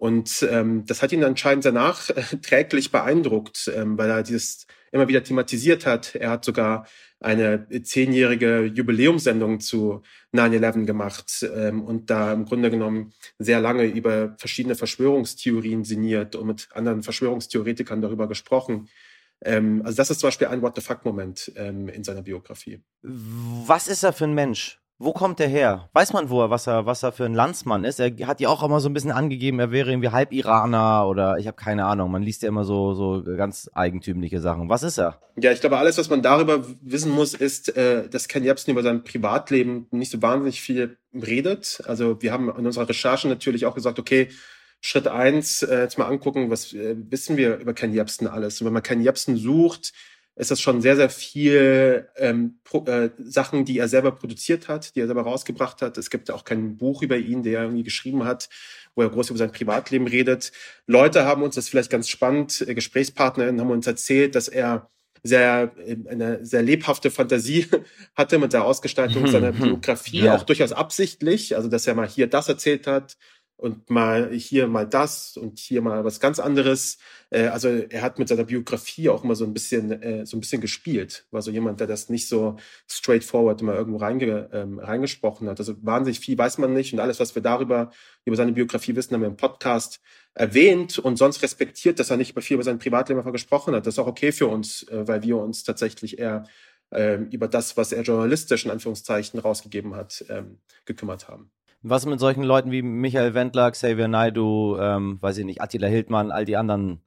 Und 0.00 0.48
ähm, 0.50 0.86
das 0.86 1.02
hat 1.02 1.12
ihn 1.12 1.22
anscheinend 1.24 1.66
danach 1.66 2.08
äh, 2.08 2.22
träglich 2.42 2.90
beeindruckt, 2.90 3.70
ähm, 3.76 3.98
weil 3.98 4.08
er 4.08 4.22
dieses 4.22 4.66
immer 4.92 5.08
wieder 5.08 5.22
thematisiert 5.22 5.84
hat. 5.84 6.14
Er 6.14 6.30
hat 6.30 6.44
sogar 6.46 6.86
eine 7.20 7.68
zehnjährige 7.82 8.64
Jubiläumssendung 8.64 9.60
zu 9.60 10.00
9-11 10.34 10.86
gemacht 10.86 11.46
ähm, 11.54 11.82
und 11.82 12.08
da 12.08 12.32
im 12.32 12.46
Grunde 12.46 12.70
genommen 12.70 13.12
sehr 13.38 13.60
lange 13.60 13.84
über 13.84 14.34
verschiedene 14.38 14.74
Verschwörungstheorien 14.74 15.84
sinniert 15.84 16.34
und 16.34 16.46
mit 16.46 16.68
anderen 16.72 17.02
Verschwörungstheoretikern 17.02 18.00
darüber 18.00 18.26
gesprochen. 18.26 18.88
Ähm, 19.42 19.82
also 19.84 19.98
das 19.98 20.08
ist 20.08 20.20
zum 20.20 20.28
Beispiel 20.28 20.46
ein 20.46 20.62
What 20.62 20.76
the 20.76 20.80
fuck-Moment 20.80 21.52
ähm, 21.56 21.90
in 21.90 22.04
seiner 22.04 22.22
Biografie. 22.22 22.80
Was 23.02 23.86
ist 23.86 24.02
er 24.02 24.14
für 24.14 24.24
ein 24.24 24.34
Mensch? 24.34 24.79
Wo 25.02 25.14
kommt 25.14 25.40
er 25.40 25.48
her? 25.48 25.88
Weiß 25.94 26.12
man, 26.12 26.28
wo 26.28 26.42
er, 26.42 26.50
was 26.50 26.66
er, 26.66 26.84
was 26.84 27.02
er 27.02 27.10
für 27.10 27.24
ein 27.24 27.32
Landsmann 27.32 27.84
ist? 27.84 28.00
Er 28.00 28.10
hat 28.26 28.38
ja 28.38 28.50
auch 28.50 28.62
immer 28.62 28.80
so 28.80 28.90
ein 28.90 28.92
bisschen 28.92 29.12
angegeben, 29.12 29.58
er 29.58 29.70
wäre 29.70 29.88
irgendwie 29.88 30.10
halb 30.10 30.30
Iraner 30.30 31.08
oder 31.08 31.38
ich 31.38 31.46
habe 31.46 31.56
keine 31.56 31.86
Ahnung. 31.86 32.10
Man 32.10 32.22
liest 32.22 32.42
ja 32.42 32.48
immer 32.48 32.64
so, 32.64 32.92
so 32.92 33.24
ganz 33.24 33.70
eigentümliche 33.72 34.42
Sachen. 34.42 34.68
Was 34.68 34.82
ist 34.82 34.98
er? 34.98 35.18
Ja, 35.40 35.52
ich 35.52 35.60
glaube, 35.60 35.78
alles, 35.78 35.96
was 35.96 36.10
man 36.10 36.20
darüber 36.20 36.66
wissen 36.82 37.12
muss, 37.12 37.32
ist, 37.32 37.74
äh, 37.78 38.10
dass 38.10 38.28
Ken 38.28 38.44
Jebsen 38.44 38.72
über 38.72 38.82
sein 38.82 39.02
Privatleben 39.02 39.86
nicht 39.90 40.12
so 40.12 40.20
wahnsinnig 40.20 40.60
viel 40.60 40.98
redet. 41.14 41.82
Also 41.86 42.20
wir 42.20 42.30
haben 42.30 42.54
in 42.54 42.66
unserer 42.66 42.86
Recherche 42.86 43.26
natürlich 43.26 43.64
auch 43.64 43.74
gesagt, 43.74 43.98
okay, 43.98 44.28
Schritt 44.82 45.08
eins, 45.08 45.62
äh, 45.62 45.80
jetzt 45.80 45.96
mal 45.96 46.08
angucken, 46.08 46.50
was 46.50 46.74
äh, 46.74 46.94
wissen 47.08 47.38
wir 47.38 47.56
über 47.56 47.72
Ken 47.72 47.94
Jebsen 47.94 48.26
alles. 48.26 48.60
Und 48.60 48.66
wenn 48.66 48.74
man 48.74 48.82
Ken 48.82 49.00
Jebsen 49.00 49.38
sucht, 49.38 49.94
ist 50.36 50.50
das 50.50 50.60
schon 50.60 50.80
sehr, 50.80 50.96
sehr 50.96 51.10
viel 51.10 52.08
ähm, 52.16 52.60
Pro, 52.64 52.84
äh, 52.86 53.10
Sachen, 53.18 53.64
die 53.64 53.78
er 53.78 53.88
selber 53.88 54.12
produziert 54.12 54.68
hat, 54.68 54.94
die 54.94 55.00
er 55.00 55.06
selber 55.06 55.22
rausgebracht 55.22 55.82
hat. 55.82 55.98
Es 55.98 56.08
gibt 56.08 56.30
auch 56.30 56.44
kein 56.44 56.76
Buch 56.76 57.02
über 57.02 57.16
ihn, 57.16 57.42
der 57.42 57.58
er 57.58 57.64
irgendwie 57.64 57.82
geschrieben 57.82 58.24
hat, 58.24 58.48
wo 58.94 59.02
er 59.02 59.10
groß 59.10 59.30
über 59.30 59.38
sein 59.38 59.52
Privatleben 59.52 60.06
redet. 60.06 60.52
Leute 60.86 61.24
haben 61.24 61.42
uns, 61.42 61.56
das 61.56 61.64
ist 61.64 61.70
vielleicht 61.70 61.90
ganz 61.90 62.08
spannend, 62.08 62.64
äh, 62.66 62.74
GesprächspartnerInnen 62.74 63.60
haben 63.60 63.70
uns 63.70 63.86
erzählt, 63.86 64.34
dass 64.34 64.48
er 64.48 64.90
sehr 65.22 65.72
äh, 65.84 65.96
eine 66.08 66.44
sehr 66.44 66.62
lebhafte 66.62 67.10
Fantasie 67.10 67.66
hatte 68.14 68.38
mit 68.38 68.52
der 68.52 68.64
Ausgestaltung 68.64 69.26
seiner 69.26 69.52
Biografie, 69.52 70.20
ja. 70.20 70.36
auch 70.36 70.44
durchaus 70.44 70.72
absichtlich, 70.72 71.56
also 71.56 71.68
dass 71.68 71.86
er 71.86 71.94
mal 71.94 72.08
hier 72.08 72.26
das 72.26 72.48
erzählt 72.48 72.86
hat, 72.86 73.16
und 73.60 73.90
mal 73.90 74.32
hier 74.32 74.66
mal 74.66 74.86
das 74.86 75.36
und 75.36 75.58
hier 75.58 75.82
mal 75.82 76.04
was 76.04 76.18
ganz 76.18 76.38
anderes. 76.38 76.98
Äh, 77.28 77.48
also 77.48 77.68
er 77.68 78.02
hat 78.02 78.18
mit 78.18 78.28
seiner 78.28 78.44
Biografie 78.44 79.08
auch 79.10 79.22
immer 79.22 79.34
so 79.34 79.44
ein 79.44 79.52
bisschen 79.52 79.90
äh, 80.02 80.24
so 80.24 80.36
ein 80.36 80.40
bisschen 80.40 80.62
gespielt. 80.62 81.26
War 81.30 81.42
so 81.42 81.50
jemand, 81.50 81.80
der 81.80 81.86
das 81.86 82.08
nicht 82.08 82.26
so 82.26 82.56
straightforward 82.88 83.60
immer 83.60 83.74
irgendwo 83.74 83.98
reinge, 83.98 84.48
ähm, 84.52 84.78
reingesprochen 84.78 85.48
hat. 85.48 85.60
Also 85.60 85.74
wahnsinnig 85.82 86.20
viel 86.20 86.38
weiß 86.38 86.58
man 86.58 86.72
nicht 86.72 86.92
und 86.94 87.00
alles, 87.00 87.20
was 87.20 87.34
wir 87.34 87.42
darüber 87.42 87.90
über 88.24 88.36
seine 88.36 88.52
Biografie 88.52 88.96
wissen, 88.96 89.14
haben 89.14 89.20
wir 89.20 89.28
im 89.28 89.36
Podcast 89.36 90.00
erwähnt 90.34 90.98
und 90.98 91.16
sonst 91.16 91.42
respektiert, 91.42 91.98
dass 91.98 92.10
er 92.10 92.16
nicht 92.16 92.38
viel 92.42 92.54
über 92.54 92.64
sein 92.64 92.78
Privatleben 92.78 93.30
gesprochen 93.32 93.74
hat. 93.74 93.86
Das 93.86 93.94
ist 93.94 93.98
auch 93.98 94.06
okay 94.06 94.32
für 94.32 94.46
uns, 94.46 94.84
äh, 94.88 95.06
weil 95.06 95.22
wir 95.22 95.36
uns 95.36 95.64
tatsächlich 95.64 96.18
eher 96.18 96.44
ähm, 96.92 97.28
über 97.30 97.46
das, 97.46 97.76
was 97.76 97.92
er 97.92 98.02
journalistisch 98.02 98.64
in 98.64 98.70
Anführungszeichen 98.70 99.38
rausgegeben 99.38 99.94
hat, 99.94 100.24
ähm, 100.28 100.58
gekümmert 100.86 101.28
haben. 101.28 101.50
Was 101.82 102.04
mit 102.04 102.20
solchen 102.20 102.42
Leuten 102.42 102.70
wie 102.70 102.82
Michael 102.82 103.32
Wendler, 103.32 103.70
Xavier 103.70 104.06
Naidu, 104.06 104.76
ähm, 104.78 105.18
weiß 105.20 105.38
ich 105.38 105.46
nicht, 105.46 105.62
Attila 105.62 105.86
Hildmann, 105.86 106.30
all 106.30 106.44
die 106.44 106.56
anderen 106.56 107.00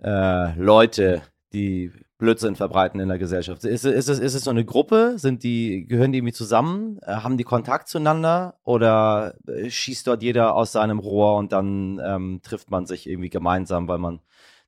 äh, 0.00 0.54
Leute, 0.56 1.22
die 1.52 1.90
Blödsinn 2.16 2.54
verbreiten 2.54 3.00
in 3.00 3.08
der 3.08 3.18
Gesellschaft? 3.18 3.64
Ist, 3.64 3.84
ist, 3.84 4.08
es, 4.08 4.18
ist 4.20 4.34
es 4.34 4.44
so 4.44 4.50
eine 4.50 4.64
Gruppe? 4.64 5.14
Sind 5.16 5.42
die, 5.42 5.84
gehören 5.86 6.12
die 6.12 6.18
irgendwie 6.18 6.32
zusammen? 6.32 7.00
Äh, 7.02 7.14
haben 7.16 7.38
die 7.38 7.44
Kontakt 7.44 7.88
zueinander? 7.88 8.60
Oder 8.62 9.34
äh, 9.48 9.68
schießt 9.68 10.06
dort 10.06 10.22
jeder 10.22 10.54
aus 10.54 10.70
seinem 10.70 11.00
Rohr 11.00 11.36
und 11.36 11.50
dann 11.50 12.00
ähm, 12.04 12.40
trifft 12.42 12.70
man 12.70 12.86
sich 12.86 13.08
irgendwie 13.08 13.30
gemeinsam, 13.30 13.88
weil 13.88 13.98
man 13.98 14.20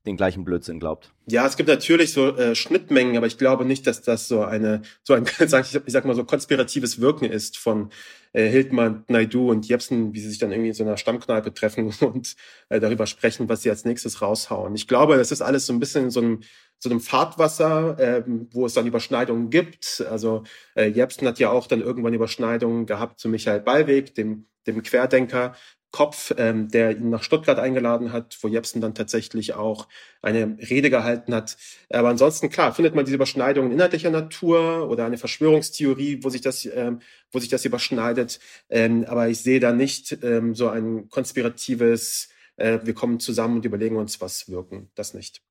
den 0.05 0.17
gleichen 0.17 0.43
Blödsinn 0.43 0.79
glaubt. 0.79 1.13
Ja, 1.27 1.45
es 1.45 1.57
gibt 1.57 1.69
natürlich 1.69 2.11
so 2.11 2.35
äh, 2.35 2.55
Schnittmengen, 2.55 3.17
aber 3.17 3.27
ich 3.27 3.37
glaube 3.37 3.65
nicht, 3.65 3.85
dass 3.85 4.01
das 4.01 4.27
so 4.27 4.43
eine, 4.43 4.81
so 5.03 5.13
ein, 5.13 5.25
sag 5.47 5.65
ich, 5.65 5.75
ich 5.75 5.93
sag 5.93 6.05
mal 6.05 6.15
so 6.15 6.23
konspiratives 6.23 6.99
Wirken 6.99 7.25
ist 7.25 7.57
von 7.57 7.91
äh, 8.33 8.47
Hildmann, 8.49 9.03
Naidu 9.07 9.51
und 9.51 9.67
Jepsen, 9.67 10.13
wie 10.13 10.19
sie 10.19 10.29
sich 10.29 10.39
dann 10.39 10.51
irgendwie 10.51 10.69
in 10.69 10.73
so 10.73 10.83
einer 10.83 10.97
Stammkneipe 10.97 11.53
treffen 11.53 11.93
und 12.01 12.35
äh, 12.69 12.79
darüber 12.79 13.05
sprechen, 13.05 13.47
was 13.47 13.61
sie 13.61 13.69
als 13.69 13.85
nächstes 13.85 14.21
raushauen. 14.21 14.73
Ich 14.75 14.87
glaube, 14.87 15.17
das 15.17 15.31
ist 15.31 15.41
alles 15.41 15.67
so 15.67 15.73
ein 15.73 15.79
bisschen 15.79 16.09
so 16.09 16.21
einem 16.21 16.41
so 16.83 16.89
einem 16.89 16.99
Fahrtwasser, 16.99 17.97
ähm, 17.99 18.47
wo 18.51 18.65
es 18.65 18.73
dann 18.73 18.87
Überschneidungen 18.87 19.51
gibt. 19.51 20.03
Also 20.09 20.43
äh, 20.75 20.87
Jepsen 20.87 21.27
hat 21.27 21.37
ja 21.37 21.51
auch 21.51 21.67
dann 21.67 21.81
irgendwann 21.81 22.15
Überschneidungen 22.15 22.87
gehabt 22.87 23.19
zu 23.19 23.29
Michael 23.29 23.61
Ballweg, 23.61 24.15
dem, 24.15 24.47
dem 24.65 24.81
Querdenker, 24.81 25.53
Kopf, 25.91 26.33
ähm, 26.37 26.69
der 26.69 26.97
ihn 26.97 27.09
nach 27.09 27.21
Stuttgart 27.21 27.59
eingeladen 27.59 28.13
hat, 28.13 28.37
wo 28.41 28.47
Jepsen 28.47 28.79
dann 28.79 28.95
tatsächlich 28.95 29.53
auch 29.53 29.87
eine 30.21 30.57
Rede 30.69 30.89
gehalten 30.89 31.35
hat. 31.35 31.57
Aber 31.89 32.09
ansonsten, 32.09 32.49
klar, 32.49 32.73
findet 32.73 32.95
man 32.95 33.03
diese 33.03 33.15
Überschneidungen 33.15 33.71
inhaltlicher 33.73 34.09
Natur 34.09 34.89
oder 34.89 35.05
eine 35.05 35.17
Verschwörungstheorie, 35.17 36.23
wo 36.23 36.29
sich 36.29 36.41
das, 36.41 36.65
ähm, 36.65 37.01
wo 37.31 37.39
sich 37.39 37.49
das 37.49 37.65
überschneidet. 37.65 38.39
Ähm, 38.69 39.05
aber 39.07 39.27
ich 39.27 39.39
sehe 39.39 39.59
da 39.59 39.73
nicht 39.73 40.17
ähm, 40.23 40.55
so 40.55 40.69
ein 40.69 41.09
konspiratives, 41.09 42.29
äh, 42.55 42.79
wir 42.83 42.93
kommen 42.93 43.19
zusammen 43.19 43.57
und 43.57 43.65
überlegen 43.65 43.97
uns, 43.97 44.21
was 44.21 44.49
wirken. 44.49 44.89
Das 44.95 45.13
nicht. 45.13 45.41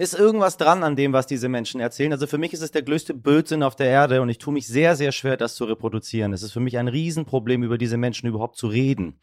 Ist 0.00 0.14
irgendwas 0.14 0.56
dran 0.56 0.84
an 0.84 0.94
dem, 0.94 1.12
was 1.12 1.26
diese 1.26 1.48
Menschen 1.48 1.80
erzählen? 1.80 2.12
Also 2.12 2.28
für 2.28 2.38
mich 2.38 2.52
ist 2.52 2.62
es 2.62 2.70
der 2.70 2.82
größte 2.82 3.14
Blödsinn 3.14 3.64
auf 3.64 3.74
der 3.74 3.88
Erde 3.88 4.22
und 4.22 4.28
ich 4.28 4.38
tue 4.38 4.54
mich 4.54 4.68
sehr, 4.68 4.94
sehr 4.94 5.10
schwer, 5.10 5.36
das 5.36 5.56
zu 5.56 5.64
reproduzieren. 5.64 6.32
Es 6.32 6.44
ist 6.44 6.52
für 6.52 6.60
mich 6.60 6.78
ein 6.78 6.86
Riesenproblem, 6.86 7.64
über 7.64 7.78
diese 7.78 7.96
Menschen 7.96 8.28
überhaupt 8.28 8.56
zu 8.56 8.68
reden 8.68 9.18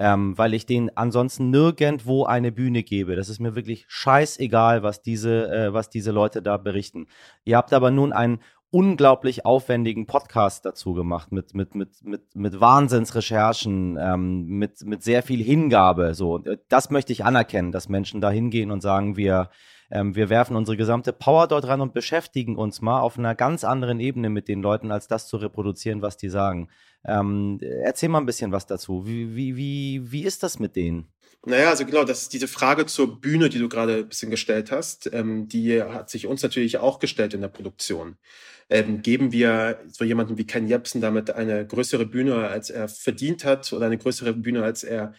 ähm, 0.00 0.36
weil 0.38 0.54
ich 0.54 0.64
denen 0.64 0.90
ansonsten 0.96 1.50
nirgendwo 1.50 2.24
eine 2.24 2.50
Bühne 2.52 2.82
gebe. 2.82 3.16
Das 3.16 3.28
ist 3.28 3.38
mir 3.38 3.54
wirklich 3.54 3.84
scheißegal, 3.86 4.82
was 4.82 5.02
diese, 5.02 5.52
äh, 5.52 5.74
was 5.74 5.90
diese 5.90 6.10
Leute 6.10 6.40
da 6.40 6.56
berichten. 6.56 7.06
Ihr 7.44 7.58
habt 7.58 7.74
aber 7.74 7.90
nun 7.90 8.14
einen 8.14 8.40
unglaublich 8.70 9.44
aufwendigen 9.44 10.06
Podcast 10.06 10.64
dazu 10.64 10.94
gemacht 10.94 11.32
mit 11.32 11.54
mit 11.54 11.74
mit 11.74 12.04
mit 12.04 12.36
mit 12.36 12.60
Wahnsinnsrecherchen 12.60 13.98
ähm, 14.00 14.46
mit 14.46 14.84
mit 14.84 15.02
sehr 15.02 15.24
viel 15.24 15.42
Hingabe 15.42 16.14
so 16.14 16.38
äh, 16.44 16.56
das 16.68 16.88
möchte 16.90 17.12
ich 17.12 17.24
anerkennen 17.24 17.72
dass 17.72 17.88
Menschen 17.88 18.20
da 18.20 18.30
hingehen 18.30 18.70
und 18.70 18.80
sagen 18.80 19.16
wir 19.16 19.50
ähm, 19.90 20.14
wir 20.14 20.28
werfen 20.28 20.56
unsere 20.56 20.76
gesamte 20.76 21.12
Power 21.12 21.48
dort 21.48 21.66
rein 21.66 21.80
und 21.80 21.94
beschäftigen 21.94 22.56
uns 22.56 22.80
mal 22.80 23.00
auf 23.00 23.18
einer 23.18 23.34
ganz 23.34 23.64
anderen 23.64 24.00
Ebene 24.00 24.30
mit 24.30 24.48
den 24.48 24.62
Leuten 24.62 24.90
als 24.92 25.08
das 25.08 25.28
zu 25.28 25.36
reproduzieren 25.36 26.02
was 26.02 26.16
die 26.16 26.28
sagen 26.28 26.68
ähm, 27.04 27.58
erzähl 27.60 28.08
mal 28.08 28.18
ein 28.18 28.26
bisschen 28.26 28.52
was 28.52 28.66
dazu. 28.66 29.06
Wie, 29.06 29.34
wie, 29.34 29.56
wie, 29.56 30.12
wie 30.12 30.24
ist 30.24 30.42
das 30.42 30.58
mit 30.58 30.76
denen? 30.76 31.08
Naja, 31.46 31.70
also 31.70 31.86
genau, 31.86 32.04
das 32.04 32.22
ist 32.22 32.32
diese 32.34 32.48
Frage 32.48 32.84
zur 32.84 33.18
Bühne, 33.20 33.48
die 33.48 33.58
du 33.58 33.68
gerade 33.68 33.98
ein 33.98 34.08
bisschen 34.08 34.30
gestellt 34.30 34.70
hast. 34.70 35.10
Ähm, 35.12 35.48
die 35.48 35.82
hat 35.82 36.10
sich 36.10 36.26
uns 36.26 36.42
natürlich 36.42 36.78
auch 36.78 36.98
gestellt 36.98 37.32
in 37.32 37.40
der 37.40 37.48
Produktion. 37.48 38.16
Ähm, 38.68 39.00
geben 39.00 39.32
wir 39.32 39.80
so 39.88 40.04
jemanden 40.04 40.36
wie 40.36 40.46
Ken 40.46 40.68
Jebsen 40.68 41.00
damit 41.00 41.30
eine 41.30 41.66
größere 41.66 42.04
Bühne, 42.04 42.48
als 42.48 42.68
er 42.68 42.88
verdient 42.88 43.44
hat 43.44 43.72
oder 43.72 43.86
eine 43.86 43.98
größere 43.98 44.34
Bühne, 44.34 44.62
als 44.62 44.84
er 44.84 45.14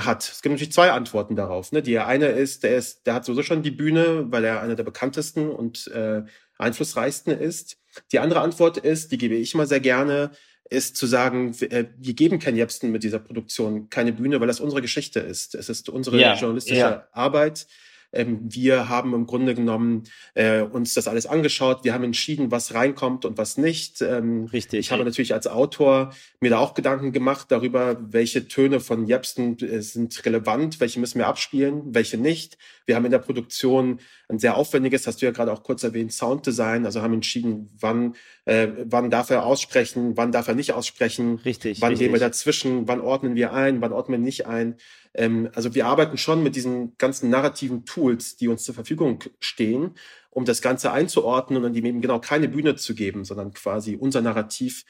hat. 0.00 0.22
Es 0.22 0.42
gibt 0.42 0.52
natürlich 0.52 0.72
zwei 0.72 0.90
Antworten 0.90 1.36
darauf. 1.36 1.72
Ne? 1.72 1.82
Die 1.82 1.98
eine 1.98 2.26
ist, 2.26 2.62
der 2.62 2.76
ist, 2.76 3.06
der 3.06 3.14
hat 3.14 3.24
sowieso 3.24 3.42
schon 3.42 3.62
die 3.62 3.70
Bühne, 3.70 4.26
weil 4.30 4.44
er 4.44 4.62
einer 4.62 4.74
der 4.74 4.84
bekanntesten 4.84 5.50
und 5.50 5.86
äh, 5.88 6.22
einflussreichsten 6.58 7.38
ist. 7.38 7.78
Die 8.10 8.18
andere 8.18 8.40
Antwort 8.40 8.78
ist, 8.78 9.12
die 9.12 9.18
gebe 9.18 9.34
ich 9.34 9.54
immer 9.54 9.66
sehr 9.66 9.80
gerne, 9.80 10.30
ist 10.70 10.96
zu 10.96 11.06
sagen, 11.06 11.54
äh, 11.60 11.86
wir 11.98 12.14
geben 12.14 12.38
Ken 12.38 12.56
Jebsen 12.56 12.90
mit 12.90 13.02
dieser 13.02 13.18
Produktion 13.18 13.90
keine 13.90 14.12
Bühne, 14.12 14.40
weil 14.40 14.46
das 14.46 14.60
unsere 14.60 14.80
Geschichte 14.80 15.20
ist. 15.20 15.54
Es 15.54 15.68
ist 15.68 15.88
unsere 15.88 16.18
ja, 16.18 16.34
journalistische 16.34 16.80
ja. 16.80 17.08
Arbeit. 17.12 17.66
Ähm, 18.12 18.40
wir 18.42 18.88
haben 18.88 19.14
im 19.14 19.26
Grunde 19.26 19.54
genommen 19.54 20.04
äh, 20.34 20.60
uns 20.60 20.94
das 20.94 21.08
alles 21.08 21.26
angeschaut. 21.26 21.84
Wir 21.84 21.94
haben 21.94 22.04
entschieden, 22.04 22.50
was 22.50 22.74
reinkommt 22.74 23.24
und 23.24 23.38
was 23.38 23.56
nicht. 23.56 24.02
Ähm, 24.02 24.46
Richtig. 24.46 24.80
Ich 24.80 24.92
habe 24.92 25.04
natürlich 25.04 25.34
als 25.34 25.46
Autor 25.46 26.12
mir 26.40 26.50
da 26.50 26.58
auch 26.58 26.74
Gedanken 26.74 27.12
gemacht 27.12 27.46
darüber, 27.50 27.96
welche 28.00 28.48
Töne 28.48 28.80
von 28.80 29.06
Jepsen 29.06 29.58
äh, 29.58 29.80
sind 29.80 30.24
relevant, 30.24 30.80
welche 30.80 31.00
müssen 31.00 31.18
wir 31.18 31.26
abspielen, 31.26 31.94
welche 31.94 32.18
nicht. 32.18 32.58
Wir 32.86 32.96
haben 32.96 33.04
in 33.04 33.10
der 33.10 33.18
Produktion 33.18 34.00
ein 34.28 34.38
sehr 34.38 34.56
aufwendiges, 34.56 35.06
hast 35.06 35.22
du 35.22 35.26
ja 35.26 35.32
gerade 35.32 35.52
auch 35.52 35.62
kurz 35.62 35.82
erwähnt, 35.82 36.12
Sounddesign. 36.12 36.84
Also 36.84 37.02
haben 37.02 37.14
entschieden, 37.14 37.70
wann, 37.78 38.14
äh, 38.44 38.68
wann 38.84 39.10
darf 39.10 39.30
er 39.30 39.44
aussprechen, 39.44 40.16
wann 40.16 40.32
darf 40.32 40.48
er 40.48 40.54
nicht 40.54 40.72
aussprechen. 40.72 41.36
Richtig. 41.44 41.80
Wann 41.80 41.90
richtig. 41.90 42.06
gehen 42.06 42.12
wir 42.12 42.20
dazwischen, 42.20 42.88
wann 42.88 43.00
ordnen 43.00 43.34
wir 43.34 43.52
ein, 43.52 43.80
wann 43.80 43.92
ordnen 43.92 44.20
wir 44.20 44.24
nicht 44.24 44.46
ein. 44.46 44.76
Ähm, 45.14 45.50
also 45.54 45.74
wir 45.74 45.86
arbeiten 45.86 46.16
schon 46.16 46.42
mit 46.42 46.56
diesen 46.56 46.96
ganzen 46.98 47.30
narrativen 47.30 47.84
Tools, 47.84 48.36
die 48.36 48.48
uns 48.48 48.64
zur 48.64 48.74
Verfügung 48.74 49.22
stehen, 49.40 49.94
um 50.30 50.44
das 50.44 50.62
Ganze 50.62 50.92
einzuordnen 50.92 51.64
und 51.64 51.74
ihm 51.74 51.84
eben 51.84 52.00
genau 52.00 52.18
keine 52.18 52.48
Bühne 52.48 52.76
zu 52.76 52.94
geben, 52.94 53.24
sondern 53.24 53.52
quasi 53.52 53.96
unser 53.96 54.22
Narrativ 54.22 54.84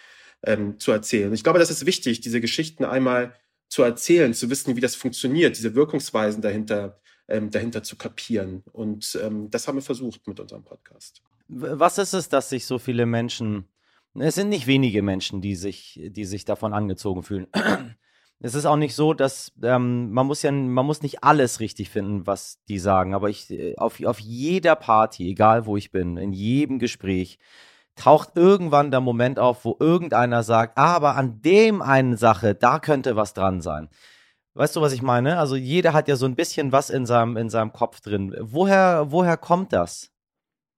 ähm, 0.45 0.79
zu 0.79 0.93
erzählen. 0.93 1.33
Ich 1.33 1.45
glaube, 1.45 1.59
das 1.59 1.71
ist 1.71 1.87
wichtig, 1.87 2.21
diese 2.21 2.41
Geschichten 2.41 2.85
einmal 2.85 3.35
zu 3.69 3.83
erzählen, 3.83 4.35
zu 4.35 4.51
wissen, 4.51 4.77
wie 4.77 4.81
das 4.81 4.95
funktioniert, 4.95 5.57
diese 5.57 5.75
Wirkungsweisen 5.75 6.43
dahinter, 6.43 7.01
ähm, 7.33 7.51
dahinter 7.51 7.83
zu 7.83 7.97
kapieren. 7.97 8.63
Und 8.73 9.19
ähm, 9.23 9.51
das 9.51 9.67
haben 9.67 9.77
wir 9.77 9.83
versucht 9.83 10.27
mit 10.29 10.39
unserem 10.39 10.63
Podcast. 10.63 11.23
Was 11.49 11.99
ist 11.99 12.13
es, 12.13 12.29
dass 12.29 12.51
sich 12.51 12.67
so 12.67 12.79
viele 12.79 13.07
Menschen, 13.07 13.69
es 14.15 14.35
sind 14.35 14.51
nicht 14.51 14.67
wenige 14.67 15.03
Menschen, 15.03 15.41
die 15.41 15.57
sich, 15.57 16.01
die 16.05 16.25
sich 16.25 16.45
davon 16.45 16.75
angezogen 16.75 17.23
fühlen, 17.23 17.47
es 18.41 18.55
ist 18.55 18.67
auch 18.67 18.77
nicht 18.77 18.95
so, 18.95 19.15
dass 19.15 19.53
ähm, 19.63 20.11
man 20.13 20.27
muss 20.27 20.43
ja, 20.43 20.53
man 20.53 20.87
muss 20.87 21.03
nicht 21.03 21.25
alles 21.25 21.61
richtig 21.61 21.91
finden, 21.91 22.27
was 22.27 22.63
die 22.69 22.79
sagen. 22.79 23.15
Aber 23.15 23.31
ich 23.31 23.51
äh, 23.51 23.77
auf, 23.77 24.03
auf 24.05 24.19
jeder 24.19 24.77
Party, 24.77 25.31
egal 25.31 25.67
wo 25.67 25.77
ich 25.77 25.91
bin, 25.91 26.19
in 26.19 26.33
jedem 26.33 26.79
Gespräch, 26.79 27.39
taucht 27.95 28.31
irgendwann 28.37 28.91
der 28.91 29.01
Moment 29.01 29.39
auf, 29.39 29.65
wo 29.65 29.77
irgendeiner 29.79 30.43
sagt, 30.43 30.79
ah, 30.79 30.95
aber 30.95 31.17
an 31.17 31.41
dem 31.43 31.83
einen 31.83 32.17
Sache, 32.17 32.55
da 32.55 32.79
könnte 32.79 33.17
was 33.17 33.35
dran 33.35 33.61
sein. 33.61 33.89
Weißt 34.55 34.77
du, 34.77 34.83
was 34.83 34.93
ich 34.93 35.03
meine? 35.03 35.39
Also 35.39 35.57
jeder 35.57 35.95
hat 35.95 36.09
ja 36.09 36.17
so 36.17 36.27
ein 36.27 36.37
bisschen 36.37 36.73
was 36.73 36.91
in 36.91 37.07
seinem, 37.07 37.37
in 37.37 37.49
seinem 37.49 37.73
Kopf 37.73 38.01
drin. 38.01 38.37
Woher, 38.39 39.07
woher 39.11 39.37
kommt 39.39 39.73
das? 39.73 40.11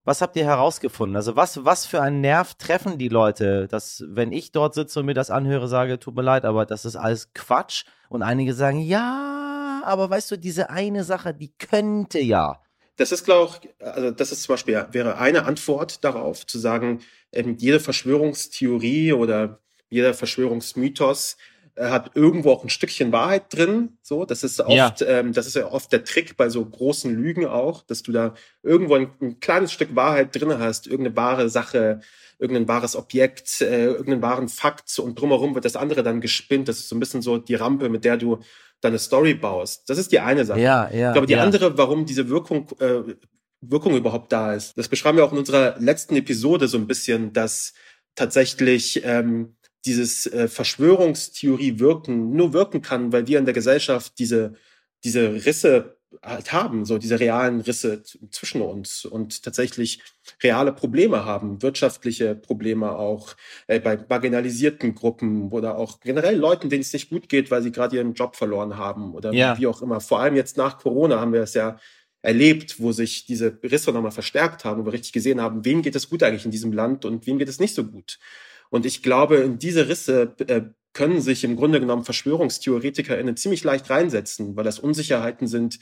Was 0.05 0.21
habt 0.21 0.35
ihr 0.37 0.45
herausgefunden? 0.45 1.15
Also 1.15 1.35
was, 1.35 1.65
was 1.65 1.85
für 1.85 2.01
einen 2.01 2.21
Nerv 2.21 2.53
treffen 2.55 2.97
die 2.97 3.09
Leute, 3.09 3.67
dass 3.67 4.03
wenn 4.07 4.31
ich 4.31 4.51
dort 4.51 4.75
sitze 4.75 4.99
und 4.99 5.07
mir 5.07 5.15
das 5.15 5.31
anhöre, 5.31 5.67
sage, 5.67 5.99
tut 5.99 6.15
mir 6.15 6.21
leid, 6.21 6.45
aber 6.45 6.65
das 6.65 6.85
ist 6.85 6.95
alles 6.95 7.33
Quatsch. 7.33 7.85
Und 8.07 8.21
einige 8.21 8.53
sagen, 8.53 8.79
ja, 8.79 9.81
aber 9.83 10.09
weißt 10.09 10.31
du, 10.31 10.37
diese 10.37 10.69
eine 10.69 11.03
Sache, 11.03 11.33
die 11.33 11.53
könnte 11.57 12.19
ja. 12.19 12.61
Das 12.97 13.11
ist, 13.11 13.25
glaube 13.25 13.55
ich, 13.61 13.69
also 13.85 14.11
das 14.11 14.31
ist 14.31 14.43
zum 14.43 14.53
Beispiel, 14.53 14.85
wäre 14.91 15.17
eine 15.17 15.45
Antwort 15.45 16.03
darauf, 16.03 16.45
zu 16.45 16.59
sagen, 16.59 17.01
ähm, 17.33 17.57
jede 17.57 17.79
Verschwörungstheorie 17.79 19.11
oder 19.13 19.59
jeder 19.89 20.13
Verschwörungsmythos 20.13 21.35
äh, 21.75 21.89
hat 21.89 22.11
irgendwo 22.15 22.51
auch 22.51 22.63
ein 22.63 22.69
Stückchen 22.69 23.11
Wahrheit 23.11 23.53
drin. 23.53 23.97
So, 24.01 24.25
das 24.25 24.43
ist 24.43 24.59
oft, 24.61 25.01
ja. 25.01 25.07
ähm, 25.07 25.33
das 25.33 25.47
ist 25.47 25.55
ja 25.55 25.71
oft 25.71 25.91
der 25.91 26.03
Trick 26.03 26.37
bei 26.37 26.49
so 26.49 26.65
großen 26.65 27.13
Lügen 27.13 27.45
auch, 27.45 27.83
dass 27.83 28.03
du 28.03 28.11
da 28.11 28.33
irgendwo 28.63 28.95
ein, 28.95 29.11
ein 29.21 29.39
kleines 29.39 29.71
Stück 29.71 29.95
Wahrheit 29.95 30.35
drin 30.35 30.57
hast, 30.57 30.87
irgendeine 30.87 31.15
wahre 31.15 31.49
Sache, 31.49 32.01
irgendein 32.39 32.67
wahres 32.67 32.95
Objekt, 32.95 33.61
äh, 33.61 33.85
irgendeinen 33.85 34.21
wahren 34.21 34.49
Fakt 34.49 34.97
und 34.99 35.19
drumherum 35.19 35.55
wird 35.55 35.65
das 35.65 35.75
andere 35.75 36.03
dann 36.03 36.21
gespinnt. 36.21 36.67
Das 36.67 36.79
ist 36.79 36.89
so 36.89 36.95
ein 36.95 36.99
bisschen 36.99 37.21
so 37.21 37.37
die 37.37 37.55
Rampe, 37.55 37.89
mit 37.89 38.05
der 38.05 38.17
du 38.17 38.39
deine 38.81 38.99
Story 38.99 39.33
baust. 39.33 39.89
Das 39.89 39.97
ist 39.97 40.11
die 40.11 40.19
eine 40.19 40.45
Sache. 40.45 40.59
Ja, 40.59 40.89
ja. 40.91 41.09
Ich 41.09 41.13
glaube, 41.13 41.27
die 41.27 41.33
ja. 41.33 41.43
andere, 41.43 41.77
warum 41.77 42.05
diese 42.05 42.29
Wirkung 42.29 42.69
äh, 42.79 43.15
Wirkung 43.61 43.95
überhaupt 43.95 44.31
da 44.31 44.53
ist. 44.53 44.77
Das 44.77 44.87
beschreiben 44.87 45.17
wir 45.17 45.25
auch 45.25 45.31
in 45.31 45.37
unserer 45.37 45.75
letzten 45.79 46.15
Episode 46.15 46.67
so 46.67 46.77
ein 46.77 46.87
bisschen, 46.87 47.33
dass 47.33 47.73
tatsächlich 48.15 49.01
ähm, 49.03 49.55
dieses 49.85 50.25
äh, 50.27 50.47
Verschwörungstheorie 50.47 51.79
wirken 51.79 52.31
nur 52.35 52.53
wirken 52.53 52.81
kann, 52.81 53.11
weil 53.11 53.27
wir 53.27 53.39
in 53.39 53.45
der 53.45 53.53
Gesellschaft 53.53 54.13
diese, 54.19 54.53
diese 55.03 55.45
Risse 55.45 55.95
halt 56.23 56.53
haben, 56.53 56.85
so 56.85 56.97
diese 56.97 57.19
realen 57.19 57.61
Risse 57.61 58.03
zwischen 58.03 58.61
uns 58.61 59.05
und 59.05 59.43
tatsächlich 59.43 60.01
reale 60.41 60.71
Probleme 60.71 61.25
haben, 61.25 61.61
wirtschaftliche 61.61 62.35
Probleme 62.35 62.91
auch 62.93 63.35
äh, 63.67 63.79
bei 63.79 63.97
marginalisierten 64.09 64.95
Gruppen 64.95 65.51
oder 65.51 65.77
auch 65.77 65.99
generell 65.99 66.37
Leuten, 66.37 66.69
denen 66.69 66.81
es 66.81 66.93
nicht 66.93 67.09
gut 67.09 67.29
geht, 67.29 67.51
weil 67.51 67.61
sie 67.61 67.71
gerade 67.71 67.97
ihren 67.97 68.13
Job 68.13 68.35
verloren 68.35 68.77
haben 68.77 69.13
oder 69.13 69.33
ja. 69.33 69.57
wie 69.57 69.67
auch 69.67 69.81
immer. 69.81 69.99
Vor 69.99 70.19
allem 70.19 70.35
jetzt 70.35 70.57
nach 70.57 70.77
Corona 70.77 71.19
haben 71.19 71.33
wir 71.33 71.41
es 71.41 71.53
ja 71.53 71.77
erlebt, 72.21 72.79
wo 72.79 72.91
sich 72.91 73.25
diese 73.25 73.59
Risse 73.63 73.91
nochmal 73.91 74.11
verstärkt 74.11 74.65
haben, 74.65 74.81
wo 74.81 74.85
wir 74.85 74.93
richtig 74.93 75.13
gesehen 75.13 75.41
haben, 75.41 75.63
wem 75.63 75.81
geht 75.81 75.95
es 75.95 76.09
gut 76.09 76.23
eigentlich 76.23 76.45
in 76.45 76.51
diesem 76.51 76.73
Land 76.73 77.05
und 77.05 77.27
wem 77.27 77.37
geht 77.37 77.49
es 77.49 77.59
nicht 77.59 77.75
so 77.75 77.83
gut. 77.83 78.19
Und 78.75 78.85
ich 78.85 79.01
glaube, 79.01 79.37
in 79.37 79.57
diese 79.57 79.87
Risse 79.87 80.35
äh, 80.49 80.63
können 80.91 81.21
sich 81.21 81.45
im 81.45 81.55
Grunde 81.55 81.79
genommen 81.79 82.03
VerschwörungstheoretikerInnen 82.03 83.37
ziemlich 83.37 83.63
leicht 83.63 83.89
reinsetzen, 83.89 84.57
weil 84.57 84.65
das 84.65 84.79
Unsicherheiten 84.79 85.47
sind, 85.47 85.79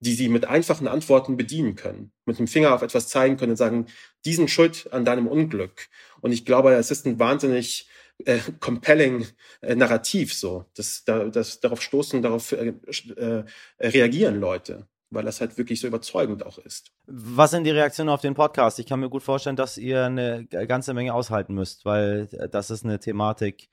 die 0.00 0.12
sie 0.12 0.28
mit 0.28 0.44
einfachen 0.44 0.86
Antworten 0.86 1.38
bedienen 1.38 1.74
können, 1.74 2.12
mit 2.26 2.38
dem 2.38 2.46
Finger 2.46 2.74
auf 2.74 2.82
etwas 2.82 3.08
zeigen 3.08 3.38
können 3.38 3.52
und 3.52 3.56
sagen, 3.56 3.86
diesen 4.26 4.48
Schuld 4.48 4.92
an 4.92 5.06
deinem 5.06 5.26
Unglück. 5.26 5.88
Und 6.20 6.32
ich 6.32 6.44
glaube, 6.44 6.74
es 6.74 6.90
ist 6.90 7.06
ein 7.06 7.18
wahnsinnig 7.18 7.88
äh, 8.26 8.40
compelling 8.60 9.26
äh, 9.62 9.74
Narrativ 9.74 10.34
so. 10.34 10.66
Das, 10.74 11.02
da, 11.06 11.24
das, 11.24 11.60
darauf 11.60 11.80
stoßen, 11.80 12.20
darauf 12.20 12.52
äh, 12.52 12.74
äh, 13.16 13.44
reagieren 13.80 14.38
Leute 14.38 14.86
weil 15.14 15.24
das 15.24 15.40
halt 15.40 15.56
wirklich 15.58 15.80
so 15.80 15.86
überzeugend 15.86 16.44
auch 16.44 16.58
ist. 16.58 16.92
Was 17.06 17.50
sind 17.50 17.64
die 17.64 17.70
Reaktionen 17.70 18.10
auf 18.10 18.20
den 18.20 18.34
Podcast? 18.34 18.78
Ich 18.78 18.86
kann 18.86 19.00
mir 19.00 19.08
gut 19.08 19.22
vorstellen, 19.22 19.56
dass 19.56 19.78
ihr 19.78 20.04
eine 20.04 20.46
ganze 20.46 20.94
Menge 20.94 21.14
aushalten 21.14 21.54
müsst, 21.54 21.84
weil 21.84 22.28
äh, 22.32 22.48
das 22.48 22.70
ist 22.70 22.84
eine 22.84 22.98
Thematik. 22.98 23.68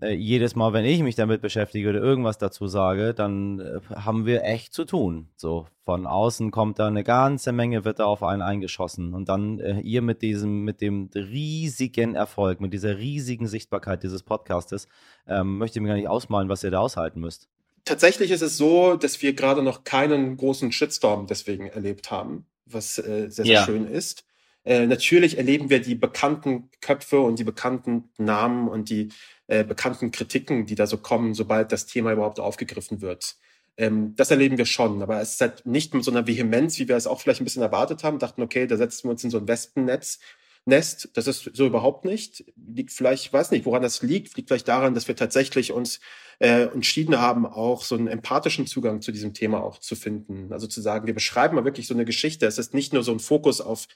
Äh, 0.00 0.14
jedes 0.14 0.56
Mal, 0.56 0.72
wenn 0.72 0.84
ich 0.84 1.02
mich 1.02 1.14
damit 1.14 1.42
beschäftige 1.42 1.90
oder 1.90 2.00
irgendwas 2.00 2.38
dazu 2.38 2.66
sage, 2.66 3.12
dann 3.14 3.60
äh, 3.60 3.80
haben 3.94 4.26
wir 4.26 4.44
echt 4.44 4.72
zu 4.72 4.84
tun. 4.84 5.28
So 5.36 5.66
von 5.84 6.06
außen 6.06 6.50
kommt 6.50 6.78
da 6.78 6.86
eine 6.86 7.04
ganze 7.04 7.52
Menge, 7.52 7.84
wird 7.84 7.98
da 7.98 8.04
auf 8.06 8.22
einen 8.22 8.42
eingeschossen 8.42 9.12
und 9.14 9.28
dann 9.28 9.60
äh, 9.60 9.80
ihr 9.80 10.02
mit 10.02 10.22
diesem, 10.22 10.62
mit 10.62 10.80
dem 10.80 11.10
riesigen 11.14 12.14
Erfolg, 12.14 12.60
mit 12.60 12.72
dieser 12.72 12.96
riesigen 12.98 13.46
Sichtbarkeit 13.46 14.02
dieses 14.02 14.22
Podcastes, 14.22 14.88
ähm, 15.26 15.58
möchte 15.58 15.78
ich 15.78 15.82
mir 15.82 15.88
gar 15.88 15.96
nicht 15.96 16.08
ausmalen, 16.08 16.48
was 16.48 16.64
ihr 16.64 16.70
da 16.70 16.80
aushalten 16.80 17.20
müsst. 17.20 17.48
Tatsächlich 17.84 18.30
ist 18.30 18.42
es 18.42 18.56
so, 18.56 18.96
dass 18.96 19.22
wir 19.22 19.32
gerade 19.32 19.62
noch 19.62 19.84
keinen 19.84 20.36
großen 20.36 20.72
Shitstorm 20.72 21.26
deswegen 21.26 21.68
erlebt 21.68 22.10
haben, 22.10 22.46
was 22.66 22.98
äh, 22.98 23.28
sehr, 23.28 23.30
sehr 23.30 23.46
ja. 23.46 23.64
schön 23.64 23.86
ist. 23.86 24.24
Äh, 24.64 24.86
natürlich 24.86 25.38
erleben 25.38 25.70
wir 25.70 25.80
die 25.80 25.94
bekannten 25.94 26.70
Köpfe 26.80 27.20
und 27.20 27.38
die 27.38 27.44
bekannten 27.44 28.10
Namen 28.18 28.68
und 28.68 28.90
die 28.90 29.08
äh, 29.46 29.64
bekannten 29.64 30.10
Kritiken, 30.10 30.66
die 30.66 30.74
da 30.74 30.86
so 30.86 30.98
kommen, 30.98 31.34
sobald 31.34 31.72
das 31.72 31.86
Thema 31.86 32.12
überhaupt 32.12 32.40
aufgegriffen 32.40 33.00
wird. 33.00 33.36
Ähm, 33.76 34.14
das 34.16 34.30
erleben 34.30 34.58
wir 34.58 34.66
schon, 34.66 35.02
aber 35.02 35.20
es 35.20 35.32
ist 35.32 35.40
halt 35.40 35.64
nicht 35.64 35.94
mit 35.94 36.04
so 36.04 36.10
einer 36.10 36.26
Vehemenz, 36.26 36.78
wie 36.78 36.88
wir 36.88 36.96
es 36.96 37.06
auch 37.06 37.20
vielleicht 37.20 37.40
ein 37.40 37.44
bisschen 37.44 37.62
erwartet 37.62 38.04
haben. 38.04 38.18
Dachten, 38.18 38.42
okay, 38.42 38.66
da 38.66 38.76
setzen 38.76 39.08
wir 39.08 39.12
uns 39.12 39.24
in 39.24 39.30
so 39.30 39.38
ein 39.38 39.48
Wespennetz. 39.48 40.20
Nest, 40.66 41.10
das 41.14 41.26
ist 41.26 41.50
so 41.54 41.66
überhaupt 41.66 42.04
nicht. 42.04 42.44
Liegt 42.56 42.92
vielleicht, 42.92 43.24
ich 43.24 43.32
weiß 43.32 43.50
nicht, 43.50 43.64
woran 43.64 43.82
das 43.82 44.02
liegt. 44.02 44.36
Liegt 44.36 44.48
vielleicht 44.48 44.68
daran, 44.68 44.94
dass 44.94 45.08
wir 45.08 45.16
tatsächlich 45.16 45.72
uns 45.72 46.00
äh, 46.38 46.64
entschieden 46.64 47.18
haben, 47.18 47.46
auch 47.46 47.82
so 47.82 47.96
einen 47.96 48.08
empathischen 48.08 48.66
Zugang 48.66 49.00
zu 49.02 49.12
diesem 49.12 49.34
Thema 49.34 49.62
auch 49.62 49.78
zu 49.78 49.96
finden. 49.96 50.52
Also 50.52 50.66
zu 50.66 50.80
sagen, 50.80 51.06
wir 51.06 51.14
beschreiben 51.14 51.56
mal 51.56 51.64
wirklich 51.64 51.86
so 51.86 51.94
eine 51.94 52.04
Geschichte. 52.04 52.46
Es 52.46 52.58
ist 52.58 52.74
nicht 52.74 52.92
nur 52.92 53.02
so 53.02 53.12
ein 53.12 53.20
Fokus 53.20 53.60
auf 53.60 53.86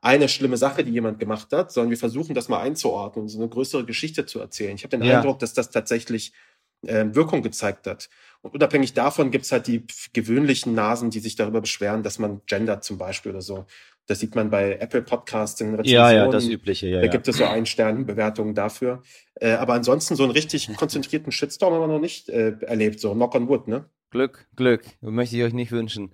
eine 0.00 0.28
schlimme 0.28 0.58
Sache, 0.58 0.84
die 0.84 0.92
jemand 0.92 1.18
gemacht 1.18 1.52
hat, 1.52 1.72
sondern 1.72 1.90
wir 1.90 1.96
versuchen 1.96 2.34
das 2.34 2.48
mal 2.48 2.60
einzuordnen, 2.60 3.26
so 3.26 3.38
eine 3.38 3.48
größere 3.48 3.86
Geschichte 3.86 4.26
zu 4.26 4.38
erzählen. 4.38 4.76
Ich 4.76 4.84
habe 4.84 4.98
den 4.98 5.06
ja. 5.06 5.18
Eindruck, 5.18 5.38
dass 5.38 5.54
das 5.54 5.70
tatsächlich 5.70 6.32
äh, 6.86 7.06
Wirkung 7.14 7.42
gezeigt 7.42 7.86
hat. 7.86 8.10
Und 8.42 8.54
unabhängig 8.54 8.92
davon 8.92 9.30
gibt's 9.30 9.50
halt 9.52 9.66
die 9.66 9.86
gewöhnlichen 10.12 10.74
Nasen, 10.74 11.08
die 11.08 11.20
sich 11.20 11.36
darüber 11.36 11.62
beschweren, 11.62 12.02
dass 12.02 12.18
man 12.18 12.42
gendert 12.44 12.84
zum 12.84 12.98
Beispiel 12.98 13.32
oder 13.32 13.40
so. 13.40 13.64
Das 14.06 14.20
sieht 14.20 14.34
man 14.34 14.50
bei 14.50 14.76
Apple 14.76 15.02
Podcasts 15.02 15.60
in 15.60 15.70
Rezensionen. 15.74 15.94
Ja, 15.94 16.12
ja, 16.12 16.28
das 16.28 16.46
Übliche, 16.46 16.88
ja. 16.88 16.98
Da 16.98 17.06
ja. 17.06 17.10
gibt 17.10 17.26
es 17.26 17.38
so 17.38 17.44
ein 17.44 17.64
Sternbewertungen 17.64 18.54
dafür. 18.54 19.02
Äh, 19.34 19.52
aber 19.52 19.72
ansonsten 19.74 20.14
so 20.14 20.24
einen 20.24 20.32
richtig 20.32 20.68
konzentrierten 20.76 21.32
Shitstorm 21.32 21.72
haben 21.72 21.82
wir 21.82 21.86
noch 21.86 22.00
nicht 22.00 22.28
äh, 22.28 22.56
erlebt, 22.60 23.00
so 23.00 23.14
Knock 23.14 23.34
on 23.34 23.48
Wood, 23.48 23.68
ne? 23.68 23.88
Glück, 24.10 24.46
Glück. 24.54 24.84
Möchte 25.00 25.36
ich 25.36 25.42
euch 25.42 25.54
nicht 25.54 25.72
wünschen. 25.72 26.12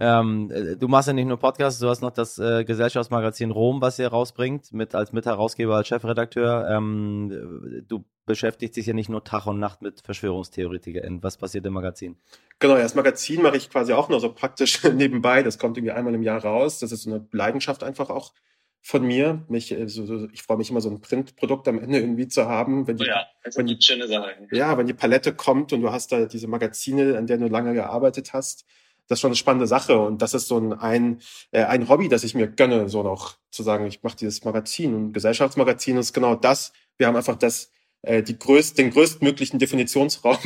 Ähm, 0.00 0.50
äh, 0.52 0.76
du 0.76 0.86
machst 0.86 1.08
ja 1.08 1.12
nicht 1.12 1.26
nur 1.26 1.38
Podcasts, 1.38 1.80
du 1.80 1.88
hast 1.88 2.02
noch 2.02 2.12
das 2.12 2.38
äh, 2.38 2.64
Gesellschaftsmagazin 2.64 3.50
Rom, 3.50 3.80
was 3.82 3.98
ihr 3.98 4.08
rausbringt, 4.08 4.72
mit 4.72 4.94
als 4.94 5.12
Mitherausgeber, 5.12 5.74
als 5.74 5.88
Chefredakteur. 5.88 6.68
Ähm, 6.70 7.84
du 7.88 8.04
beschäftigst 8.24 8.76
dich 8.76 8.86
ja 8.86 8.94
nicht 8.94 9.08
nur 9.08 9.24
Tag 9.24 9.46
und 9.46 9.58
Nacht 9.58 9.82
mit 9.82 10.00
VerschwörungstheoretikerInnen. 10.02 11.22
Was 11.24 11.36
passiert 11.36 11.66
im 11.66 11.72
Magazin? 11.72 12.16
Genau, 12.60 12.76
das 12.76 12.94
Magazin 12.94 13.42
mache 13.42 13.56
ich 13.56 13.70
quasi 13.70 13.92
auch 13.92 14.08
nur 14.08 14.20
so 14.20 14.32
praktisch 14.32 14.84
nebenbei. 14.94 15.42
Das 15.42 15.58
kommt 15.58 15.76
irgendwie 15.76 15.92
einmal 15.92 16.14
im 16.14 16.22
Jahr 16.22 16.44
raus. 16.44 16.78
Das 16.78 16.92
ist 16.92 17.02
so 17.02 17.10
eine 17.10 17.26
Leidenschaft 17.32 17.82
einfach 17.82 18.08
auch 18.08 18.32
von 18.80 19.04
mir. 19.04 19.44
Mich, 19.48 19.72
äh, 19.72 19.88
so, 19.88 20.06
so, 20.06 20.28
ich 20.32 20.42
freue 20.42 20.58
mich 20.58 20.70
immer, 20.70 20.80
so 20.80 20.90
ein 20.90 21.00
Printprodukt 21.00 21.66
am 21.66 21.80
Ende 21.80 21.98
irgendwie 21.98 22.28
zu 22.28 22.46
haben. 22.46 22.86
Wenn 22.86 22.98
die, 22.98 23.04
oh 23.04 23.08
ja, 23.08 23.26
wenn 23.56 23.66
die, 23.66 23.78
schöne 23.80 24.06
Sache. 24.06 24.30
Ja, 24.52 24.78
wenn 24.78 24.86
die 24.86 24.94
Palette 24.94 25.34
kommt 25.34 25.72
und 25.72 25.80
du 25.80 25.90
hast 25.90 26.12
da 26.12 26.26
diese 26.26 26.46
Magazine, 26.46 27.18
an 27.18 27.26
denen 27.26 27.42
du 27.42 27.48
lange 27.48 27.74
gearbeitet 27.74 28.32
hast 28.32 28.64
das 29.08 29.16
ist 29.16 29.20
schon 29.22 29.30
eine 29.30 29.36
spannende 29.36 29.66
Sache 29.66 29.98
und 29.98 30.22
das 30.22 30.34
ist 30.34 30.48
so 30.48 30.58
ein, 30.58 30.72
ein, 30.74 31.20
äh, 31.50 31.64
ein 31.64 31.88
Hobby, 31.88 32.08
das 32.08 32.24
ich 32.24 32.34
mir 32.34 32.46
gönne, 32.46 32.88
so 32.88 33.02
noch 33.02 33.38
zu 33.50 33.62
sagen, 33.62 33.86
ich 33.86 34.02
mache 34.02 34.16
dieses 34.16 34.44
Magazin 34.44 34.94
und 34.94 35.12
Gesellschaftsmagazin 35.12 35.96
ist 35.96 36.12
genau 36.12 36.34
das. 36.34 36.72
Wir 36.98 37.06
haben 37.06 37.16
einfach 37.16 37.36
das, 37.36 37.70
äh, 38.02 38.22
die 38.22 38.38
größt, 38.38 38.76
den 38.76 38.90
größtmöglichen 38.90 39.58
Definitionsraum 39.58 40.36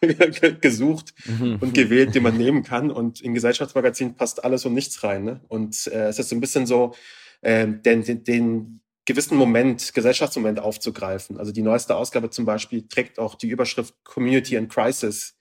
gesucht 0.60 1.14
mhm. 1.26 1.58
und 1.60 1.74
gewählt, 1.74 2.14
den 2.14 2.22
man 2.22 2.36
nehmen 2.36 2.62
kann 2.62 2.90
und 2.90 3.20
in 3.20 3.34
Gesellschaftsmagazin 3.34 4.14
passt 4.14 4.44
alles 4.44 4.64
und 4.64 4.74
nichts 4.74 5.02
rein. 5.02 5.24
Ne? 5.24 5.40
Und 5.48 5.88
äh, 5.88 6.06
es 6.06 6.18
ist 6.18 6.28
so 6.28 6.36
ein 6.36 6.40
bisschen 6.40 6.66
so, 6.66 6.94
äh, 7.40 7.66
den, 7.66 8.04
den, 8.04 8.24
den 8.24 8.80
gewissen 9.04 9.36
Moment, 9.36 9.94
Gesellschaftsmoment 9.94 10.60
aufzugreifen. 10.60 11.38
Also 11.38 11.52
die 11.52 11.62
neueste 11.62 11.96
Ausgabe 11.96 12.30
zum 12.30 12.44
Beispiel 12.44 12.86
trägt 12.86 13.18
auch 13.18 13.34
die 13.34 13.48
Überschrift 13.48 13.94
Community 14.04 14.56
and 14.56 14.70
Crisis 14.70 15.34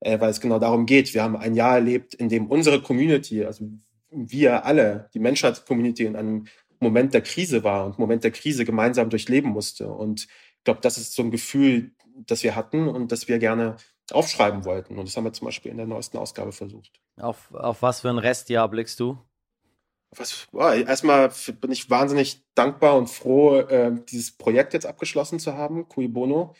äh, 0.00 0.20
weil 0.20 0.30
es 0.30 0.40
genau 0.40 0.58
darum 0.58 0.86
geht. 0.86 1.14
Wir 1.14 1.22
haben 1.22 1.36
ein 1.36 1.54
Jahr 1.54 1.74
erlebt, 1.74 2.14
in 2.14 2.28
dem 2.28 2.46
unsere 2.46 2.82
Community, 2.82 3.44
also 3.44 3.68
wir 4.10 4.64
alle, 4.64 5.10
die 5.14 5.18
Menschheitscommunity 5.18 6.04
in 6.04 6.16
einem 6.16 6.46
Moment 6.80 7.14
der 7.14 7.22
Krise 7.22 7.64
war 7.64 7.86
und 7.86 7.98
Moment 7.98 8.24
der 8.24 8.30
Krise 8.30 8.64
gemeinsam 8.64 9.10
durchleben 9.10 9.50
musste. 9.50 9.88
Und 9.88 10.22
ich 10.22 10.64
glaube, 10.64 10.80
das 10.80 10.98
ist 10.98 11.14
so 11.14 11.22
ein 11.22 11.30
Gefühl, 11.30 11.92
das 12.26 12.42
wir 12.42 12.54
hatten 12.54 12.88
und 12.88 13.10
das 13.10 13.28
wir 13.28 13.38
gerne 13.38 13.76
aufschreiben 14.12 14.64
wollten. 14.64 14.98
Und 14.98 15.08
das 15.08 15.16
haben 15.16 15.24
wir 15.24 15.32
zum 15.32 15.46
Beispiel 15.46 15.70
in 15.70 15.78
der 15.78 15.86
neuesten 15.86 16.18
Ausgabe 16.18 16.52
versucht. 16.52 17.00
Auf, 17.16 17.52
auf 17.54 17.82
was 17.82 18.00
für 18.00 18.10
ein 18.10 18.18
Restjahr 18.18 18.68
blickst 18.68 19.00
du? 19.00 19.18
Was, 20.16 20.46
oh, 20.52 20.60
erstmal 20.60 21.32
bin 21.60 21.72
ich 21.72 21.90
wahnsinnig 21.90 22.44
dankbar 22.54 22.96
und 22.96 23.08
froh, 23.08 23.58
äh, 23.58 23.92
dieses 24.08 24.36
Projekt 24.36 24.74
jetzt 24.74 24.86
abgeschlossen 24.86 25.40
zu 25.40 25.54
haben, 25.54 25.88
Cui 25.88 26.06
Bono. 26.06 26.54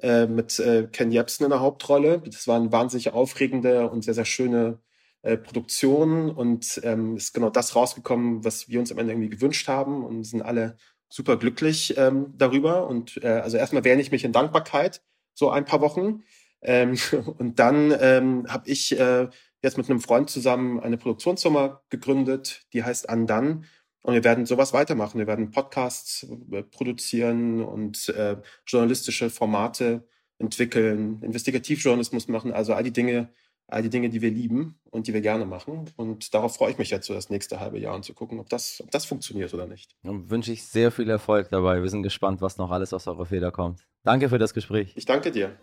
Äh, 0.00 0.26
mit 0.26 0.60
äh, 0.60 0.86
Ken 0.92 1.10
Jebsen 1.10 1.44
in 1.44 1.50
der 1.50 1.60
Hauptrolle. 1.60 2.22
Das 2.24 2.46
war 2.46 2.56
eine 2.56 2.70
wahnsinnig 2.70 3.12
aufregende 3.12 3.90
und 3.90 4.02
sehr, 4.04 4.14
sehr 4.14 4.24
schöne 4.24 4.78
äh, 5.22 5.36
Produktion 5.36 6.30
und 6.30 6.80
ähm, 6.84 7.16
ist 7.16 7.34
genau 7.34 7.50
das 7.50 7.74
rausgekommen, 7.74 8.44
was 8.44 8.68
wir 8.68 8.78
uns 8.78 8.92
am 8.92 8.98
Ende 8.98 9.12
irgendwie 9.12 9.30
gewünscht 9.30 9.66
haben 9.66 10.04
und 10.04 10.22
sind 10.22 10.42
alle 10.42 10.76
super 11.08 11.36
glücklich 11.36 11.96
ähm, 11.98 12.32
darüber. 12.36 12.86
Und 12.86 13.20
äh, 13.24 13.28
also 13.28 13.56
erstmal 13.56 13.82
wähne 13.82 14.00
ich 14.00 14.12
mich 14.12 14.24
in 14.24 14.32
Dankbarkeit 14.32 15.02
so 15.34 15.50
ein 15.50 15.64
paar 15.64 15.80
Wochen. 15.80 16.22
Ähm, 16.62 16.96
und 17.38 17.58
dann 17.58 17.92
ähm, 18.00 18.46
habe 18.48 18.70
ich 18.70 18.96
äh, 18.96 19.28
jetzt 19.62 19.78
mit 19.78 19.90
einem 19.90 20.00
Freund 20.00 20.30
zusammen 20.30 20.78
eine 20.78 20.96
Produktionsfirma 20.96 21.82
gegründet, 21.90 22.66
die 22.72 22.84
heißt 22.84 23.08
Andan. 23.08 23.64
Und 24.02 24.14
wir 24.14 24.24
werden 24.24 24.46
sowas 24.46 24.72
weitermachen. 24.72 25.18
Wir 25.18 25.26
werden 25.26 25.50
Podcasts 25.50 26.26
äh, 26.50 26.62
produzieren 26.62 27.62
und 27.62 28.08
äh, 28.10 28.36
journalistische 28.66 29.30
Formate 29.30 30.06
entwickeln, 30.38 31.20
Investigativjournalismus 31.22 32.28
machen, 32.28 32.52
also 32.52 32.74
all 32.74 32.84
die 32.84 32.92
Dinge, 32.92 33.28
all 33.66 33.82
die 33.82 33.90
Dinge, 33.90 34.08
die 34.08 34.22
wir 34.22 34.30
lieben 34.30 34.78
und 34.90 35.06
die 35.06 35.14
wir 35.14 35.20
gerne 35.20 35.44
machen. 35.44 35.90
Und 35.96 36.32
darauf 36.32 36.56
freue 36.56 36.70
ich 36.70 36.78
mich 36.78 36.90
jetzt 36.90 37.06
so 37.06 37.14
das 37.14 37.28
nächste 37.28 37.60
halbe 37.60 37.78
Jahr 37.78 37.94
und 37.94 38.04
zu 38.04 38.14
gucken, 38.14 38.40
ob 38.40 38.48
das, 38.48 38.80
ob 38.82 38.90
das 38.90 39.04
funktioniert 39.04 39.52
oder 39.52 39.66
nicht. 39.66 39.94
Und 40.02 40.30
wünsche 40.30 40.52
ich 40.52 40.64
sehr 40.64 40.90
viel 40.90 41.10
Erfolg 41.10 41.48
dabei. 41.50 41.82
Wir 41.82 41.90
sind 41.90 42.02
gespannt, 42.02 42.40
was 42.40 42.56
noch 42.56 42.70
alles 42.70 42.92
aus 42.92 43.06
eurer 43.06 43.26
Feder 43.26 43.50
kommt. 43.50 43.86
Danke 44.04 44.28
für 44.28 44.38
das 44.38 44.54
Gespräch. 44.54 44.92
Ich 44.96 45.04
danke 45.04 45.30
dir. 45.30 45.56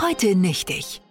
Heute 0.00 0.34
nichtig. 0.34 1.02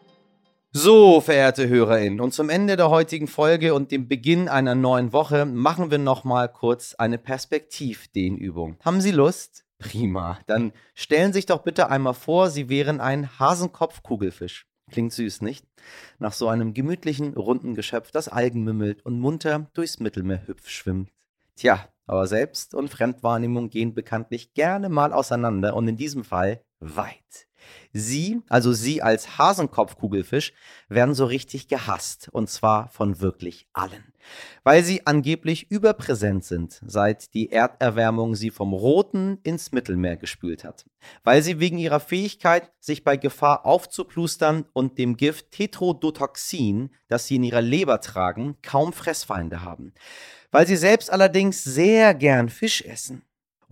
So, 0.76 1.22
verehrte 1.22 1.70
HörerInnen, 1.70 2.20
und 2.20 2.34
zum 2.34 2.50
Ende 2.50 2.76
der 2.76 2.90
heutigen 2.90 3.28
Folge 3.28 3.76
und 3.76 3.92
dem 3.92 4.08
Beginn 4.08 4.50
einer 4.50 4.74
neuen 4.74 5.14
Woche 5.14 5.46
machen 5.46 5.92
wir 5.92 6.00
nochmal 6.00 6.50
kurz 6.52 6.96
eine 6.96 7.20
Perspektivdehnübung. 7.20 8.78
Haben 8.84 9.00
Sie 9.00 9.12
Lust? 9.12 9.66
Prima. 9.78 10.40
Dann 10.48 10.74
stellen 10.96 11.32
Sie 11.32 11.38
sich 11.38 11.46
doch 11.46 11.62
bitte 11.62 11.92
einmal 11.92 12.16
vor, 12.16 12.50
Sie 12.50 12.70
wären 12.70 13.02
ein 13.02 13.38
Hasenkopfkugelfisch. 13.38 14.66
Klingt 14.90 15.14
süß, 15.14 15.42
nicht? 15.42 15.64
Nach 16.18 16.34
so 16.34 16.48
einem 16.48 16.74
gemütlichen, 16.74 17.36
runden 17.36 17.76
Geschöpf, 17.76 18.10
das 18.10 18.28
Algen 18.28 18.64
mümmelt 18.64 19.06
und 19.06 19.20
munter 19.20 19.70
durchs 19.76 20.00
Mittelmeer 20.00 20.48
hüpf 20.48 20.68
schwimmt. 20.70 21.12
Tja, 21.56 21.88
aber 22.08 22.26
Selbst- 22.26 22.74
und 22.74 22.90
Fremdwahrnehmung 22.90 23.70
gehen 23.70 23.94
bekanntlich 23.94 24.56
gerne 24.56 24.90
mal 24.90 25.14
auseinander 25.14 25.76
und 25.76 25.88
in 25.88 25.98
diesem 25.98 26.24
Fall 26.24 26.64
weit. 26.80 27.48
Sie, 27.92 28.42
also 28.50 28.74
Sie 28.74 29.02
als 29.02 29.38
Hasenkopfkugelfisch, 29.38 30.54
werden 30.90 31.14
so 31.14 31.26
richtig 31.26 31.68
gehasst. 31.68 32.30
Und 32.32 32.50
zwar 32.50 32.90
von 32.90 33.20
wirklich 33.20 33.68
allen. 33.74 34.14
Weil 34.64 34.84
sie 34.84 35.06
angeblich 35.06 35.70
überpräsent 35.70 36.46
sind, 36.46 36.80
seit 36.86 37.34
die 37.34 37.52
Erderwärmung 37.52 38.36
sie 38.36 38.52
vom 38.52 38.74
Roten 38.74 39.40
ins 39.44 39.72
Mittelmeer 39.72 40.18
gespült 40.18 40.64
hat. 40.64 40.86
Weil 41.24 41.42
sie 41.42 41.60
wegen 41.60 41.78
ihrer 41.78 42.00
Fähigkeit, 42.00 42.72
sich 42.80 43.04
bei 43.04 43.18
Gefahr 43.18 43.66
aufzuplustern 43.66 44.66
und 44.74 44.98
dem 44.98 45.18
Gift 45.18 45.52
Tetrodotoxin, 45.52 46.92
das 47.08 47.28
sie 47.28 47.36
in 47.36 47.44
ihrer 47.44 47.62
Leber 47.62 48.00
tragen, 48.02 48.58
kaum 48.62 48.94
Fressfeinde 48.94 49.62
haben. 49.62 49.94
Weil 50.52 50.68
sie 50.68 50.78
selbst 50.78 51.12
allerdings 51.12 51.64
sehr 51.64 52.14
gern 52.14 52.50
Fisch 52.50 52.82
essen 52.82 53.24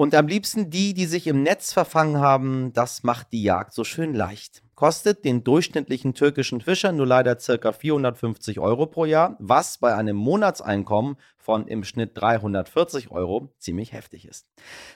und 0.01 0.15
am 0.15 0.25
liebsten 0.25 0.71
die, 0.71 0.95
die 0.95 1.05
sich 1.05 1.27
im 1.27 1.43
Netz 1.43 1.73
verfangen 1.73 2.17
haben, 2.17 2.73
das 2.73 3.03
macht 3.03 3.27
die 3.33 3.43
Jagd 3.43 3.71
so 3.71 3.83
schön 3.83 4.15
leicht. 4.15 4.63
Kostet 4.73 5.25
den 5.25 5.43
durchschnittlichen 5.43 6.15
türkischen 6.15 6.59
Fischer 6.59 6.91
nur 6.91 7.05
leider 7.05 7.35
ca. 7.35 7.71
450 7.71 8.59
Euro 8.59 8.87
pro 8.87 9.05
Jahr, 9.05 9.35
was 9.37 9.77
bei 9.77 9.93
einem 9.93 10.15
Monatseinkommen 10.15 11.17
von 11.37 11.67
im 11.67 11.83
Schnitt 11.83 12.13
340 12.15 13.11
Euro 13.11 13.53
ziemlich 13.59 13.93
heftig 13.93 14.27
ist. 14.27 14.47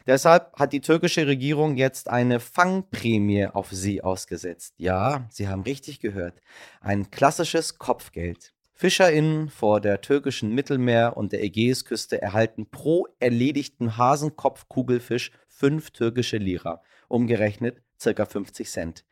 Deshalb 0.07 0.51
hat 0.57 0.73
die 0.73 0.81
türkische 0.81 1.27
Regierung 1.27 1.77
jetzt 1.77 2.09
eine 2.09 2.39
Fangprämie 2.39 3.45
auf 3.45 3.71
sie 3.71 4.01
ausgesetzt. 4.01 4.73
Ja, 4.77 5.27
Sie 5.29 5.47
haben 5.47 5.61
richtig 5.61 5.99
gehört. 5.99 6.41
Ein 6.81 7.11
klassisches 7.11 7.77
Kopfgeld. 7.77 8.54
FischerInnen 8.75 9.49
vor 9.49 9.79
der 9.79 10.01
türkischen 10.01 10.53
Mittelmeer- 10.53 11.15
und 11.15 11.31
der 11.31 11.43
Ägäisküste 11.43 12.21
erhalten 12.21 12.67
pro 12.69 13.07
erledigten 13.19 13.97
Hasenkopfkugelfisch 13.97 15.31
fünf 15.47 15.91
türkische 15.91 16.37
Lira, 16.37 16.81
umgerechnet 17.07 17.81
ca. 18.03 18.25
50 18.25 18.69
Cent. 18.69 19.05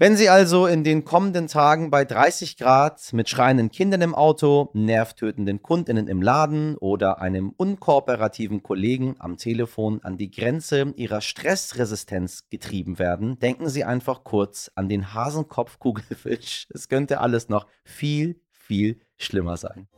Wenn 0.00 0.16
Sie 0.16 0.28
also 0.28 0.66
in 0.66 0.84
den 0.84 1.04
kommenden 1.04 1.48
Tagen 1.48 1.90
bei 1.90 2.04
30 2.04 2.56
Grad 2.56 3.12
mit 3.12 3.28
schreienden 3.28 3.70
Kindern 3.70 4.00
im 4.00 4.14
Auto, 4.14 4.70
nervtötenden 4.72 5.60
Kundinnen 5.60 6.06
im 6.06 6.22
Laden 6.22 6.76
oder 6.76 7.20
einem 7.20 7.50
unkooperativen 7.56 8.62
Kollegen 8.62 9.16
am 9.18 9.38
Telefon 9.38 10.00
an 10.04 10.16
die 10.16 10.30
Grenze 10.30 10.92
Ihrer 10.94 11.20
Stressresistenz 11.20 12.48
getrieben 12.48 13.00
werden, 13.00 13.40
denken 13.40 13.68
Sie 13.68 13.82
einfach 13.82 14.22
kurz 14.22 14.70
an 14.76 14.88
den 14.88 15.14
Hasenkopf-Kugelfisch. 15.14 16.68
Es 16.72 16.88
könnte 16.88 17.20
alles 17.20 17.48
noch 17.48 17.66
viel, 17.82 18.40
viel 18.68 19.00
schlimmer 19.16 19.56
sein. 19.56 19.88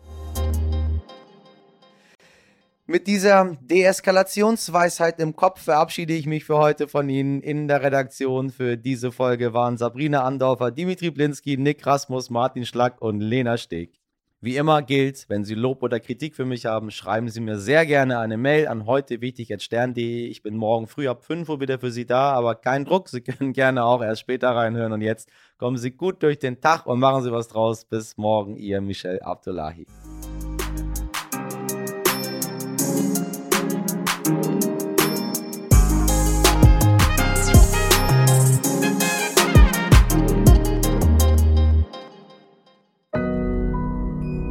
Mit 2.86 3.06
dieser 3.06 3.56
Deeskalationsweisheit 3.60 5.20
im 5.20 5.36
Kopf 5.36 5.62
verabschiede 5.62 6.12
ich 6.14 6.26
mich 6.26 6.44
für 6.44 6.56
heute 6.56 6.88
von 6.88 7.08
Ihnen. 7.08 7.40
In 7.40 7.68
der 7.68 7.82
Redaktion 7.82 8.50
für 8.50 8.76
diese 8.76 9.12
Folge 9.12 9.52
waren 9.52 9.76
Sabrina 9.76 10.24
Andorfer, 10.24 10.70
Dimitri 10.72 11.10
Blinski, 11.10 11.56
Nick 11.56 11.86
Rasmus, 11.86 12.30
Martin 12.30 12.64
Schlack 12.64 13.00
und 13.00 13.20
Lena 13.20 13.58
Steg. 13.58 14.00
Wie 14.42 14.56
immer 14.56 14.80
gilt, 14.80 15.28
wenn 15.28 15.44
Sie 15.44 15.54
Lob 15.54 15.82
oder 15.82 16.00
Kritik 16.00 16.34
für 16.34 16.46
mich 16.46 16.64
haben, 16.64 16.90
schreiben 16.90 17.28
Sie 17.28 17.42
mir 17.42 17.58
sehr 17.58 17.84
gerne 17.84 18.18
eine 18.20 18.38
Mail 18.38 18.68
an 18.68 18.86
heute. 18.86 19.18
Ich 19.20 20.42
bin 20.42 20.56
morgen 20.56 20.86
früh 20.86 21.08
ab 21.08 21.22
5 21.22 21.46
Uhr 21.50 21.60
wieder 21.60 21.78
für 21.78 21.90
Sie 21.90 22.06
da, 22.06 22.32
aber 22.32 22.54
kein 22.54 22.86
Druck. 22.86 23.10
Sie 23.10 23.20
können 23.20 23.52
gerne 23.52 23.84
auch 23.84 24.00
erst 24.00 24.22
später 24.22 24.48
reinhören. 24.48 24.92
Und 24.92 25.02
jetzt 25.02 25.28
kommen 25.58 25.76
Sie 25.76 25.90
gut 25.90 26.22
durch 26.22 26.38
den 26.38 26.58
Tag 26.58 26.86
und 26.86 27.00
machen 27.00 27.22
Sie 27.22 27.32
was 27.32 27.48
draus. 27.48 27.84
Bis 27.84 28.16
morgen, 28.16 28.56
Ihr 28.56 28.80
Michel 28.80 29.20
Abdullahi. 29.20 29.86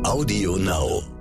Audio 0.09 0.55
Now. 0.55 1.18